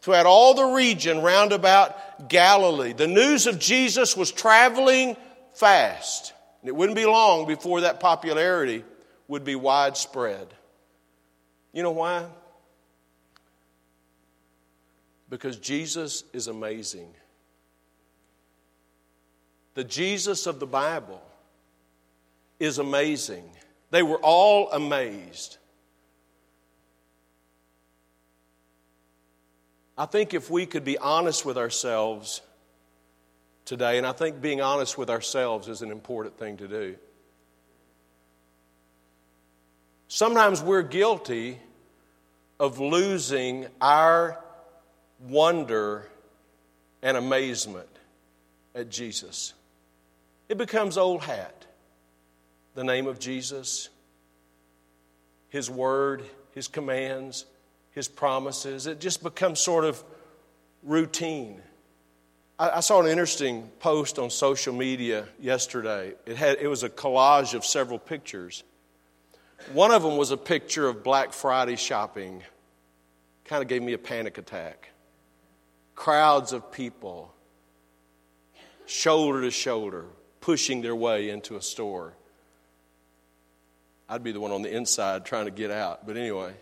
throughout 0.00 0.26
all 0.26 0.54
the 0.54 0.64
region 0.76 1.20
round 1.22 1.52
about 1.52 2.28
Galilee. 2.28 2.92
The 2.92 3.08
news 3.08 3.48
of 3.48 3.58
Jesus 3.58 4.16
was 4.16 4.30
traveling 4.30 5.16
fast. 5.54 6.32
And 6.62 6.68
it 6.68 6.76
wouldn't 6.76 6.96
be 6.96 7.06
long 7.06 7.48
before 7.48 7.80
that 7.80 7.98
popularity 7.98 8.84
would 9.26 9.42
be 9.42 9.56
widespread. 9.56 10.46
You 11.72 11.82
know 11.82 11.90
why? 11.90 12.24
Because 15.28 15.56
Jesus 15.56 16.22
is 16.32 16.46
amazing. 16.46 17.12
The 19.76 19.84
Jesus 19.84 20.46
of 20.46 20.58
the 20.58 20.66
Bible 20.66 21.20
is 22.58 22.78
amazing. 22.78 23.44
They 23.90 24.02
were 24.02 24.16
all 24.16 24.70
amazed. 24.72 25.58
I 29.98 30.06
think 30.06 30.32
if 30.32 30.50
we 30.50 30.64
could 30.64 30.82
be 30.82 30.96
honest 30.96 31.44
with 31.44 31.58
ourselves 31.58 32.40
today, 33.66 33.98
and 33.98 34.06
I 34.06 34.12
think 34.12 34.40
being 34.40 34.62
honest 34.62 34.96
with 34.96 35.10
ourselves 35.10 35.68
is 35.68 35.82
an 35.82 35.90
important 35.90 36.38
thing 36.38 36.56
to 36.56 36.68
do. 36.68 36.96
Sometimes 40.08 40.62
we're 40.62 40.84
guilty 40.84 41.58
of 42.58 42.78
losing 42.78 43.66
our 43.82 44.42
wonder 45.20 46.08
and 47.02 47.18
amazement 47.18 47.90
at 48.74 48.88
Jesus. 48.88 49.52
It 50.48 50.58
becomes 50.58 50.96
old 50.96 51.22
hat. 51.22 51.66
The 52.74 52.84
name 52.84 53.06
of 53.06 53.18
Jesus, 53.18 53.88
His 55.48 55.70
Word, 55.70 56.22
His 56.52 56.68
commands, 56.68 57.46
His 57.92 58.06
promises. 58.06 58.86
It 58.86 59.00
just 59.00 59.22
becomes 59.22 59.60
sort 59.60 59.84
of 59.84 60.02
routine. 60.82 61.60
I, 62.58 62.70
I 62.70 62.80
saw 62.80 63.00
an 63.00 63.06
interesting 63.06 63.70
post 63.80 64.18
on 64.18 64.30
social 64.30 64.74
media 64.74 65.26
yesterday. 65.40 66.14
It, 66.26 66.36
had, 66.36 66.58
it 66.60 66.68
was 66.68 66.82
a 66.82 66.90
collage 66.90 67.54
of 67.54 67.64
several 67.64 67.98
pictures. 67.98 68.62
One 69.72 69.90
of 69.90 70.02
them 70.02 70.16
was 70.16 70.30
a 70.30 70.36
picture 70.36 70.86
of 70.86 71.02
Black 71.02 71.32
Friday 71.32 71.76
shopping. 71.76 72.42
Kind 73.46 73.62
of 73.62 73.68
gave 73.68 73.82
me 73.82 73.94
a 73.94 73.98
panic 73.98 74.38
attack. 74.38 74.90
Crowds 75.94 76.52
of 76.52 76.70
people, 76.70 77.32
shoulder 78.84 79.40
to 79.40 79.50
shoulder, 79.50 80.04
pushing 80.46 80.80
their 80.80 80.94
way 80.94 81.28
into 81.28 81.56
a 81.56 81.60
store. 81.60 82.12
I'd 84.08 84.22
be 84.22 84.30
the 84.30 84.38
one 84.38 84.52
on 84.52 84.62
the 84.62 84.72
inside 84.72 85.24
trying 85.24 85.46
to 85.46 85.50
get 85.50 85.72
out, 85.72 86.06
but 86.06 86.16
anyway. 86.16 86.52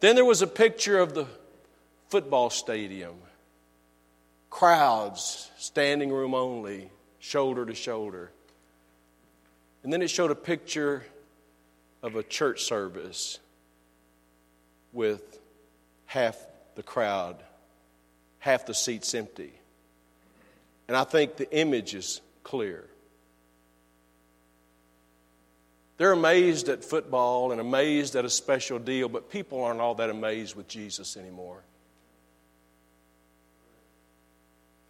Then 0.00 0.14
there 0.14 0.24
was 0.24 0.40
a 0.40 0.46
picture 0.46 0.98
of 0.98 1.12
the 1.12 1.26
football 2.08 2.48
stadium. 2.48 3.16
Crowds, 4.48 5.50
standing 5.58 6.10
room 6.10 6.32
only, 6.32 6.88
shoulder 7.18 7.66
to 7.66 7.74
shoulder. 7.74 8.30
And 9.82 9.92
then 9.92 10.00
it 10.00 10.08
showed 10.08 10.30
a 10.30 10.34
picture 10.34 11.04
of 12.02 12.16
a 12.16 12.22
church 12.22 12.62
service 12.62 13.40
with 14.94 15.38
half 16.06 16.38
the 16.76 16.82
crowd, 16.82 17.36
half 18.38 18.64
the 18.64 18.72
seats 18.72 19.14
empty. 19.14 19.52
And 20.88 20.96
I 20.96 21.04
think 21.04 21.36
the 21.36 21.50
image 21.56 21.94
is 21.94 22.20
clear. 22.42 22.84
They're 25.96 26.12
amazed 26.12 26.68
at 26.68 26.84
football 26.84 27.52
and 27.52 27.60
amazed 27.60 28.16
at 28.16 28.24
a 28.24 28.30
special 28.30 28.78
deal, 28.78 29.08
but 29.08 29.30
people 29.30 29.62
aren't 29.62 29.80
all 29.80 29.94
that 29.96 30.10
amazed 30.10 30.56
with 30.56 30.66
Jesus 30.66 31.16
anymore. 31.16 31.62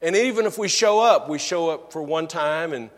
And 0.01 0.17
even 0.17 0.47
if 0.47 0.59
we 0.59 0.69
show 0.69 1.01
up, 1.01 1.29
we 1.29 1.39
show 1.39 1.71
up 1.71 1.93
for 1.93 2.03
one 2.03 2.27
time 2.29 2.73
and 2.73 2.91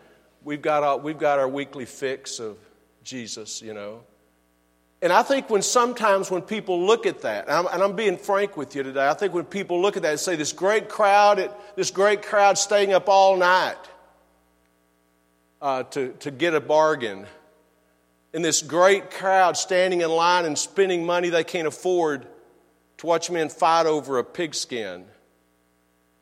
we've 0.43 0.61
got 0.61 0.83
our, 0.83 0.97
we've 0.97 1.19
got 1.19 1.39
our 1.39 1.47
weekly 1.47 1.85
fix 1.85 2.39
of 2.39 2.57
Jesus, 3.03 3.61
you 3.61 3.73
know. 3.73 4.01
And 5.05 5.13
I 5.13 5.21
think 5.21 5.51
when 5.51 5.61
sometimes 5.61 6.31
when 6.31 6.41
people 6.41 6.83
look 6.83 7.05
at 7.05 7.21
that, 7.21 7.45
and 7.45 7.53
I'm, 7.53 7.67
and 7.67 7.83
I'm, 7.83 7.95
being 7.95 8.17
frank 8.17 8.57
with 8.57 8.75
you 8.75 8.81
today, 8.81 9.07
I 9.07 9.13
think 9.13 9.35
when 9.35 9.45
people 9.45 9.79
look 9.79 9.97
at 9.97 10.01
that 10.01 10.09
and 10.09 10.19
say, 10.19 10.35
this 10.35 10.51
great 10.51 10.89
crowd, 10.89 11.47
this 11.75 11.91
great 11.91 12.23
crowd 12.23 12.57
staying 12.57 12.91
up 12.91 13.07
all 13.07 13.37
night 13.37 13.77
uh, 15.61 15.83
to, 15.83 16.13
to 16.21 16.31
get 16.31 16.55
a 16.55 16.59
bargain, 16.59 17.27
and 18.33 18.43
this 18.43 18.63
great 18.63 19.11
crowd 19.11 19.57
standing 19.57 20.01
in 20.01 20.09
line 20.09 20.45
and 20.45 20.57
spending 20.57 21.05
money 21.05 21.29
they 21.29 21.43
can't 21.43 21.67
afford 21.67 22.25
to 22.97 23.05
watch 23.05 23.29
men 23.29 23.49
fight 23.49 23.85
over 23.85 24.17
a 24.17 24.23
pigskin 24.23 25.05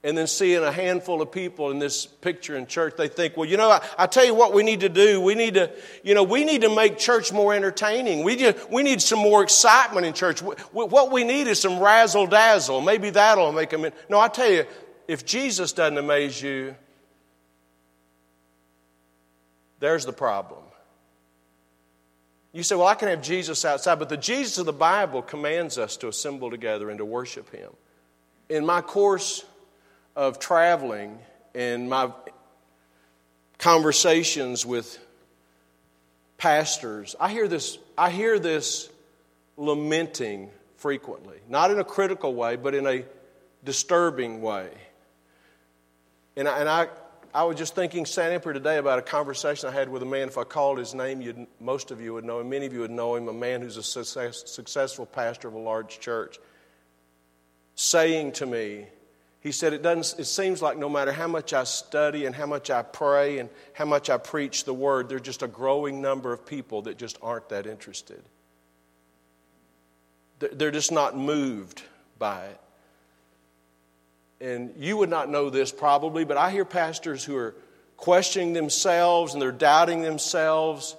and 0.06 0.18
then 0.18 0.28
seeing 0.28 0.62
a 0.62 0.72
handful 0.72 1.22
of 1.22 1.32
people 1.32 1.72
in 1.72 1.80
this 1.80 2.06
picture 2.06 2.58
in 2.58 2.68
church, 2.68 2.96
they 2.98 3.08
think, 3.08 3.38
well, 3.38 3.48
you 3.48 3.56
know, 3.56 3.70
I, 3.70 3.82
I, 3.98 4.06
tell 4.06 4.26
you 4.26 4.34
what 4.34 4.54
we 4.54 4.62
need 4.62 4.82
to 4.82 4.89
do. 4.89 5.22
We 5.22 5.34
need 5.34 5.54
to, 5.54 5.72
you 6.04 6.13
know, 6.13 6.24
we 6.24 6.44
need 6.44 6.62
to 6.62 6.76
make 6.76 6.98
church 6.98 7.32
more 7.32 7.54
entertaining. 7.54 8.24
We, 8.24 8.36
just, 8.36 8.70
we 8.70 8.84
need 8.84 9.02
some 9.02 9.20
more 9.20 9.42
excitement 9.44 10.06
in 10.06 10.13
church. 10.13 10.42
What 10.42 11.12
we 11.12 11.24
need 11.24 11.48
is 11.48 11.62
some 11.62 11.80
razzle 11.80 12.28
dazzle. 12.28 12.82
Maybe 12.82 13.12
that'll 13.12 13.54
make 13.54 13.70
them. 13.70 13.86
In. 13.86 13.94
No, 14.10 14.20
I 14.20 14.28
tell 14.28 14.52
you, 14.52 14.66
if 15.08 15.26
Jesus 15.26 15.72
doesn't 15.72 15.98
amaze 15.98 16.42
you, 16.42 16.76
there's 19.80 20.06
the 20.06 20.13
problem. 20.13 20.63
You 22.52 22.62
say, 22.62 22.76
well, 22.76 22.88
I 22.88 22.96
can 22.96 23.08
have 23.08 23.22
Jesus 23.22 23.63
outside, 23.63 24.00
but 24.00 24.10
the 24.10 24.18
Jesus 24.18 24.58
of 24.58 24.66
the 24.66 24.74
Bible 24.74 25.22
commands 25.22 25.78
us 25.78 25.96
to 25.98 26.10
assemble 26.10 26.52
together 26.52 26.89
and 26.89 27.00
to 27.00 27.06
worship 27.06 27.50
Him. 27.52 27.72
In 28.50 28.66
my 28.66 28.82
course, 28.82 29.44
of 30.15 30.39
traveling 30.39 31.19
and 31.56 31.89
my 31.89 32.12
conversations 33.58 34.65
with 34.65 34.97
pastors, 36.38 37.15
I 37.19 37.30
hear 37.30 37.47
this, 37.47 37.78
I 37.97 38.10
hear 38.10 38.39
this 38.39 38.89
lamenting 39.58 40.49
frequently. 40.78 41.38
Not 41.47 41.71
in 41.71 41.80
a 41.80 41.84
critical 41.84 42.34
way, 42.34 42.56
but 42.56 42.76
in 42.76 42.86
a 42.86 43.06
disturbing 43.63 44.41
way. 44.41 44.69
And 46.36 46.47
I, 46.47 46.60
and 46.60 46.69
I, 46.69 46.88
I 47.34 47.43
was 47.43 47.58
just 47.58 47.73
thinking, 47.73 48.06
standing 48.06 48.36
up 48.36 48.43
today, 48.43 48.78
about 48.78 48.99
a 48.99 49.04
conversation 49.04 49.69
I 49.69 49.71
had 49.71 49.89
with 49.89 50.04
a 50.04 50.06
man. 50.06 50.28
If 50.28 50.38
I 50.38 50.43
called 50.43 50.78
his 50.78 50.93
name, 50.93 51.47
most 51.60 51.91
of 51.91 52.02
you 52.02 52.13
would 52.13 52.26
know 52.26 52.39
him. 52.39 52.49
Many 52.49 52.65
of 52.65 52.73
you 52.73 52.82
would 52.82 52.91
know 52.91 53.15
him, 53.15 53.28
a 53.28 53.34
man 53.34 53.62
who's 53.62 53.78
a 53.78 53.84
success, 53.84 54.43
successful 54.45 55.06
pastor 55.06 55.47
of 55.47 55.54
a 55.54 55.60
large 55.60 55.99
church, 55.99 56.38
saying 57.76 58.34
to 58.34 58.45
me, 58.45 58.88
he 59.44 59.52
said, 59.52 59.74
it, 59.74 59.82
doesn't, 59.82 60.22
it 60.22 60.24
seems 60.24 60.62
like 60.62 60.78
no 60.78 60.88
matter 60.88 61.12
how 61.12 61.28
much 61.28 61.52
I 61.52 61.66
study 61.66 62.26
and 62.26 62.34
how 62.34 62.46
much 62.46 62.70
I 62.70 62.82
pray 62.82 63.40
and 63.40 63.50
how 63.74 63.84
much 63.84 64.10
I 64.10 64.18
preach 64.18 64.64
the 64.64 64.74
word, 64.74 65.10
there's 65.10 65.22
just 65.22 65.44
a 65.44 65.50
growing 65.50 66.02
number 66.02 66.32
of 66.32 66.46
people 66.46 66.84
that 66.84 66.98
just 66.98 67.18
aren't 67.22 67.50
that 67.50 67.68
interested. 67.68 68.24
They're 70.40 70.72
just 70.72 70.94
not 70.94 71.18
moved 71.18 71.84
by 72.18 72.46
it. 72.46 72.60
And 74.40 74.74
you 74.78 74.96
would 74.96 75.10
not 75.10 75.30
know 75.30 75.50
this 75.50 75.74
probably, 75.74 76.24
but 76.24 76.38
I 76.38 76.50
hear 76.50 76.64
pastors 76.64 77.26
who 77.26 77.36
are 77.36 77.54
questioning 77.98 78.54
themselves 78.54 79.34
and 79.34 79.42
they're 79.42 79.52
doubting 79.52 80.04
themselves 80.04 80.96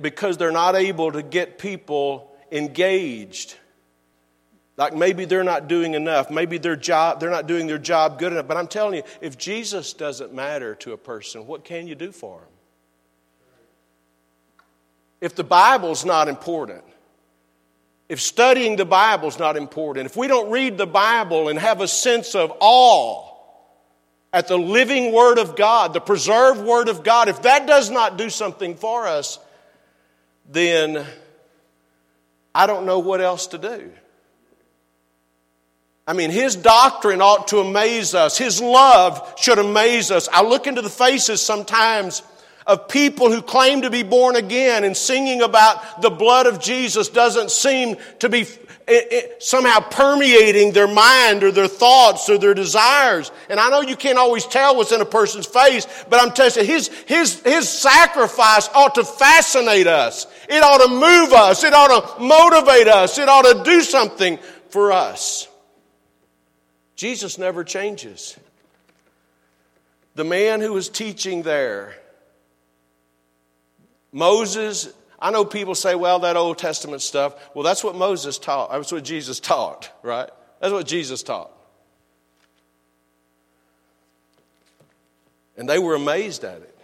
because 0.00 0.36
they're 0.36 0.52
not 0.52 0.76
able 0.76 1.10
to 1.10 1.22
get 1.22 1.58
people 1.58 2.32
engaged 2.52 3.56
like 4.80 4.94
maybe 4.94 5.26
they're 5.26 5.44
not 5.44 5.68
doing 5.68 5.92
enough. 5.92 6.30
Maybe 6.30 6.56
their 6.56 6.74
job, 6.74 7.20
they're 7.20 7.28
not 7.28 7.46
doing 7.46 7.66
their 7.66 7.76
job 7.76 8.18
good 8.18 8.32
enough. 8.32 8.48
But 8.48 8.56
I'm 8.56 8.66
telling 8.66 8.94
you, 8.94 9.02
if 9.20 9.36
Jesus 9.36 9.92
doesn't 9.92 10.32
matter 10.32 10.74
to 10.76 10.94
a 10.94 10.96
person, 10.96 11.46
what 11.46 11.64
can 11.64 11.86
you 11.86 11.94
do 11.94 12.10
for 12.10 12.38
him? 12.38 12.48
If 15.20 15.34
the 15.34 15.44
Bible's 15.44 16.06
not 16.06 16.28
important, 16.28 16.82
if 18.08 18.22
studying 18.22 18.76
the 18.76 18.86
Bible's 18.86 19.38
not 19.38 19.58
important, 19.58 20.06
if 20.06 20.16
we 20.16 20.26
don't 20.28 20.50
read 20.50 20.78
the 20.78 20.86
Bible 20.86 21.50
and 21.50 21.58
have 21.58 21.82
a 21.82 21.88
sense 21.88 22.34
of 22.34 22.50
awe 22.58 23.34
at 24.32 24.48
the 24.48 24.56
living 24.56 25.12
Word 25.12 25.38
of 25.38 25.56
God, 25.56 25.92
the 25.92 26.00
preserved 26.00 26.62
Word 26.62 26.88
of 26.88 27.04
God, 27.04 27.28
if 27.28 27.42
that 27.42 27.66
does 27.66 27.90
not 27.90 28.16
do 28.16 28.30
something 28.30 28.76
for 28.76 29.06
us, 29.06 29.38
then 30.50 31.04
I 32.54 32.66
don't 32.66 32.86
know 32.86 33.00
what 33.00 33.20
else 33.20 33.48
to 33.48 33.58
do. 33.58 33.92
I 36.10 36.12
mean, 36.12 36.30
his 36.30 36.56
doctrine 36.56 37.22
ought 37.22 37.46
to 37.48 37.60
amaze 37.60 38.16
us. 38.16 38.36
His 38.36 38.60
love 38.60 39.34
should 39.38 39.60
amaze 39.60 40.10
us. 40.10 40.28
I 40.32 40.42
look 40.42 40.66
into 40.66 40.82
the 40.82 40.90
faces 40.90 41.40
sometimes 41.40 42.24
of 42.66 42.88
people 42.88 43.30
who 43.30 43.40
claim 43.40 43.82
to 43.82 43.90
be 43.90 44.02
born 44.02 44.34
again 44.34 44.82
and 44.82 44.96
singing 44.96 45.40
about 45.40 46.02
the 46.02 46.10
blood 46.10 46.48
of 46.48 46.58
Jesus 46.58 47.10
doesn't 47.10 47.52
seem 47.52 47.96
to 48.18 48.28
be 48.28 48.40
eh, 48.88 49.02
eh, 49.08 49.22
somehow 49.38 49.78
permeating 49.78 50.72
their 50.72 50.88
mind 50.88 51.44
or 51.44 51.52
their 51.52 51.68
thoughts 51.68 52.28
or 52.28 52.38
their 52.38 52.54
desires. 52.54 53.30
And 53.48 53.60
I 53.60 53.70
know 53.70 53.80
you 53.80 53.94
can't 53.94 54.18
always 54.18 54.46
tell 54.46 54.74
what's 54.74 54.90
in 54.90 55.00
a 55.00 55.04
person's 55.04 55.46
face, 55.46 55.86
but 56.08 56.20
I'm 56.20 56.32
telling 56.32 56.54
you, 56.56 56.64
his, 56.64 56.88
his, 57.06 57.40
his 57.42 57.68
sacrifice 57.68 58.68
ought 58.74 58.96
to 58.96 59.04
fascinate 59.04 59.86
us. 59.86 60.26
It 60.48 60.60
ought 60.60 60.84
to 60.84 60.90
move 60.90 61.32
us. 61.34 61.62
It 61.62 61.72
ought 61.72 62.18
to 62.18 62.20
motivate 62.20 62.88
us. 62.88 63.16
It 63.16 63.28
ought 63.28 63.42
to 63.42 63.62
do 63.62 63.82
something 63.82 64.40
for 64.70 64.90
us. 64.90 65.46
Jesus 67.00 67.38
never 67.38 67.64
changes. 67.64 68.38
The 70.16 70.24
man 70.24 70.60
who 70.60 70.74
was 70.74 70.90
teaching 70.90 71.44
there, 71.44 71.94
Moses, 74.12 74.92
I 75.18 75.30
know 75.30 75.46
people 75.46 75.74
say, 75.74 75.94
well, 75.94 76.18
that 76.18 76.36
Old 76.36 76.58
Testament 76.58 77.00
stuff, 77.00 77.34
well, 77.54 77.64
that's 77.64 77.82
what 77.82 77.94
Moses 77.94 78.36
taught. 78.36 78.70
That's 78.70 78.92
what 78.92 79.02
Jesus 79.02 79.40
taught, 79.40 79.90
right? 80.02 80.28
That's 80.60 80.74
what 80.74 80.86
Jesus 80.86 81.22
taught. 81.22 81.50
And 85.56 85.66
they 85.66 85.78
were 85.78 85.94
amazed 85.94 86.44
at 86.44 86.60
it. 86.60 86.78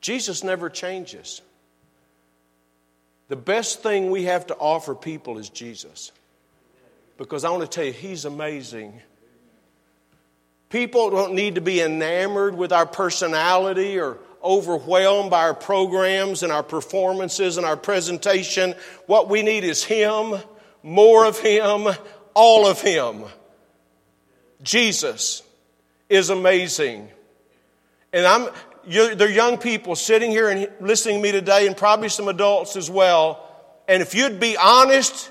Jesus 0.00 0.42
never 0.42 0.68
changes. 0.68 1.42
The 3.28 3.36
best 3.36 3.84
thing 3.84 4.10
we 4.10 4.24
have 4.24 4.48
to 4.48 4.56
offer 4.56 4.96
people 4.96 5.38
is 5.38 5.48
Jesus. 5.48 6.10
Because 7.18 7.44
I 7.44 7.50
want 7.50 7.62
to 7.62 7.68
tell 7.68 7.84
you, 7.84 7.92
He's 7.92 8.24
amazing 8.24 9.02
People 10.68 11.10
don't 11.10 11.32
need 11.32 11.54
to 11.54 11.60
be 11.60 11.80
enamored 11.80 12.54
with 12.54 12.72
our 12.72 12.84
personality 12.84 13.98
or 13.98 14.18
overwhelmed 14.44 15.30
by 15.30 15.40
our 15.40 15.54
programs 15.54 16.42
and 16.42 16.52
our 16.52 16.62
performances 16.62 17.56
and 17.56 17.64
our 17.64 17.76
presentation. 17.76 18.74
What 19.06 19.28
we 19.28 19.42
need 19.42 19.64
is 19.64 19.82
Him, 19.82 20.34
more 20.82 21.24
of 21.24 21.38
Him, 21.38 21.88
all 22.34 22.66
of 22.66 22.82
Him. 22.82 23.24
Jesus 24.62 25.42
is 26.10 26.28
amazing. 26.28 27.08
And 28.12 28.26
I'm, 28.26 28.48
there 28.86 29.26
are 29.26 29.30
young 29.30 29.56
people 29.56 29.96
sitting 29.96 30.30
here 30.30 30.50
and 30.50 30.68
listening 30.80 31.16
to 31.16 31.22
me 31.22 31.32
today, 31.32 31.66
and 31.66 31.76
probably 31.76 32.10
some 32.10 32.28
adults 32.28 32.76
as 32.76 32.90
well. 32.90 33.44
And 33.88 34.02
if 34.02 34.14
you'd 34.14 34.38
be 34.38 34.56
honest, 34.58 35.30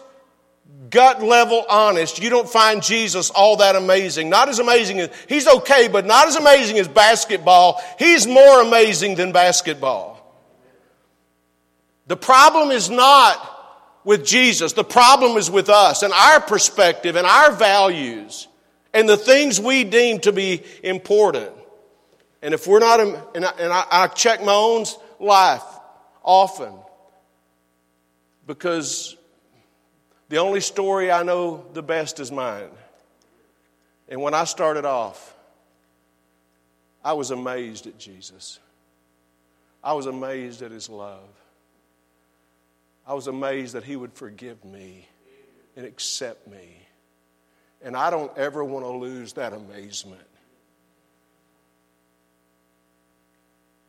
gut 0.90 1.22
level 1.24 1.66
honest, 1.70 2.22
you 2.22 2.30
don't 2.30 2.50
find 2.50 2.84
Jesus 2.84 3.30
all 3.30 3.58
that 3.58 3.76
amazing. 3.76 4.30
Not 4.30 4.50
as 4.50 4.60
amazing 4.60 5.00
as, 5.00 5.10
he's 5.28 5.48
okay, 5.48 5.88
but 5.88 6.06
not 6.06 6.28
as 6.28 6.36
amazing 6.36 6.78
as 6.78 6.88
basketball. 6.88 7.82
He's 8.00 8.28
more 8.28 8.62
amazing 8.62 9.16
than 9.16 9.32
basketball. 9.32 10.16
The 12.08 12.18
problem 12.18 12.72
is 12.72 12.90
not 12.90 13.56
with 14.04 14.26
Jesus. 14.26 14.74
The 14.74 14.84
problem 14.84 15.38
is 15.38 15.52
with 15.52 15.70
us 15.70 16.04
and 16.04 16.14
our 16.14 16.40
perspective 16.40 17.16
and 17.16 17.28
our 17.28 17.52
values 17.52 18.48
and 18.94 19.08
the 19.08 19.18
things 19.18 19.60
we 19.60 19.84
deem 19.84 20.20
to 20.22 20.32
be 20.32 20.64
important. 20.84 21.52
And 22.42 22.54
if 22.54 22.66
we're 22.68 22.80
not, 22.80 23.00
and 23.02 23.44
I, 23.44 23.52
and 23.60 23.74
I, 23.74 23.86
I 23.92 24.08
check 24.08 24.42
my 24.44 24.54
own 24.54 24.86
life 25.20 25.64
often 26.24 26.74
because 28.46 29.17
the 30.30 30.38
only 30.38 30.62
story 30.62 31.12
I 31.12 31.24
know 31.24 31.66
the 31.74 31.84
best 31.84 32.20
is 32.20 32.32
mine. 32.32 32.70
And 34.10 34.22
when 34.22 34.34
I 34.34 34.44
started 34.44 34.86
off, 34.86 35.36
I 37.04 37.14
was 37.14 37.32
amazed 37.32 37.88
at 37.88 37.98
Jesus. 37.98 38.60
I 39.84 39.94
was 39.94 40.06
amazed 40.06 40.62
at 40.62 40.72
his 40.72 40.90
love. 40.90 41.30
I 43.06 43.14
was 43.14 43.28
amazed 43.28 43.74
that 43.74 43.84
he 43.84 43.96
would 43.96 44.14
forgive 44.14 44.64
me 44.66 45.08
and 45.78 45.86
accept 45.86 46.48
me. 46.48 46.82
And 47.82 47.96
I 47.96 48.10
don't 48.10 48.36
ever 48.38 48.64
want 48.64 48.84
to 48.84 48.90
lose 48.90 49.34
that 49.34 49.54
amazement. 49.54 50.22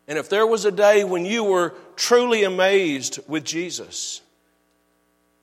And 0.06 0.18
if 0.18 0.28
there 0.28 0.46
was 0.46 0.64
a 0.64 0.70
day 0.70 1.04
when 1.04 1.24
you 1.24 1.44
were 1.44 1.74
truly 1.96 2.44
amazed 2.44 3.18
with 3.26 3.44
Jesus, 3.44 4.22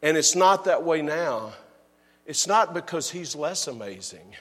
and 0.05 0.17
it's 0.17 0.35
not 0.35 0.65
that 0.65 0.83
way 0.83 1.01
now. 1.01 1.53
It's 2.27 2.45
not 2.45 2.75
because 2.75 3.09
he's 3.09 3.35
less 3.35 3.65
amazing. 3.65 4.35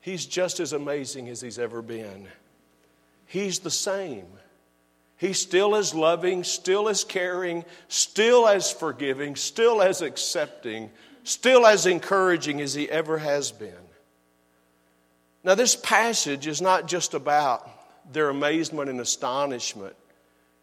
He's 0.00 0.24
just 0.24 0.60
as 0.60 0.72
amazing 0.72 1.28
as 1.28 1.40
he's 1.40 1.58
ever 1.58 1.82
been. 1.82 2.28
He's 3.26 3.58
the 3.58 3.72
same. 3.72 4.28
He's 5.16 5.40
still 5.40 5.74
as 5.74 5.96
loving, 5.96 6.44
still 6.44 6.88
as 6.88 7.02
caring, 7.02 7.64
still 7.88 8.46
as 8.46 8.70
forgiving, 8.70 9.34
still 9.34 9.82
as 9.82 10.00
accepting, 10.00 10.90
still 11.24 11.66
as 11.66 11.84
encouraging 11.84 12.60
as 12.60 12.72
he 12.72 12.88
ever 12.88 13.18
has 13.18 13.50
been. 13.50 13.74
Now, 15.42 15.56
this 15.56 15.74
passage 15.74 16.46
is 16.46 16.62
not 16.62 16.86
just 16.86 17.14
about 17.14 17.68
their 18.12 18.28
amazement 18.28 18.90
and 18.90 19.00
astonishment 19.00 19.96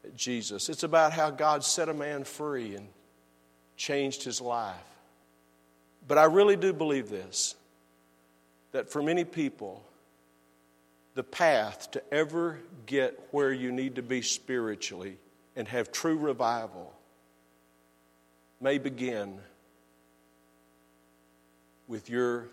at 0.05 0.15
Jesus, 0.15 0.69
it's 0.69 0.83
about 0.83 1.11
how 1.11 1.31
God 1.31 1.65
set 1.65 1.89
a 1.89 1.93
man 1.93 2.23
free 2.23 2.75
and 2.77 2.87
changed 3.83 4.23
his 4.23 4.39
life. 4.39 4.75
But 6.07 6.17
I 6.17 6.23
really 6.23 6.55
do 6.55 6.71
believe 6.71 7.09
this 7.09 7.55
that 8.71 8.89
for 8.89 9.03
many 9.03 9.23
people, 9.23 9.83
the 11.13 11.23
path 11.23 11.91
to 11.91 12.01
ever 12.11 12.59
get 12.87 13.19
where 13.31 13.51
you 13.51 13.71
need 13.71 13.95
to 13.95 14.01
be 14.01 14.21
spiritually 14.21 15.17
and 15.55 15.67
have 15.67 15.91
true 15.91 16.17
revival 16.17 16.91
may 18.59 18.79
begin 18.79 19.37
with 21.87 22.09
your 22.09 22.47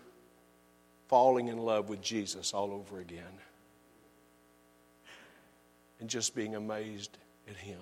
falling 1.07 1.47
in 1.47 1.57
love 1.57 1.89
with 1.89 2.01
Jesus 2.01 2.53
all 2.53 2.71
over 2.71 2.99
again 2.99 3.23
and 5.99 6.09
just 6.09 6.35
being 6.35 6.55
amazed 6.55 7.17
at 7.49 7.55
Him. 7.55 7.79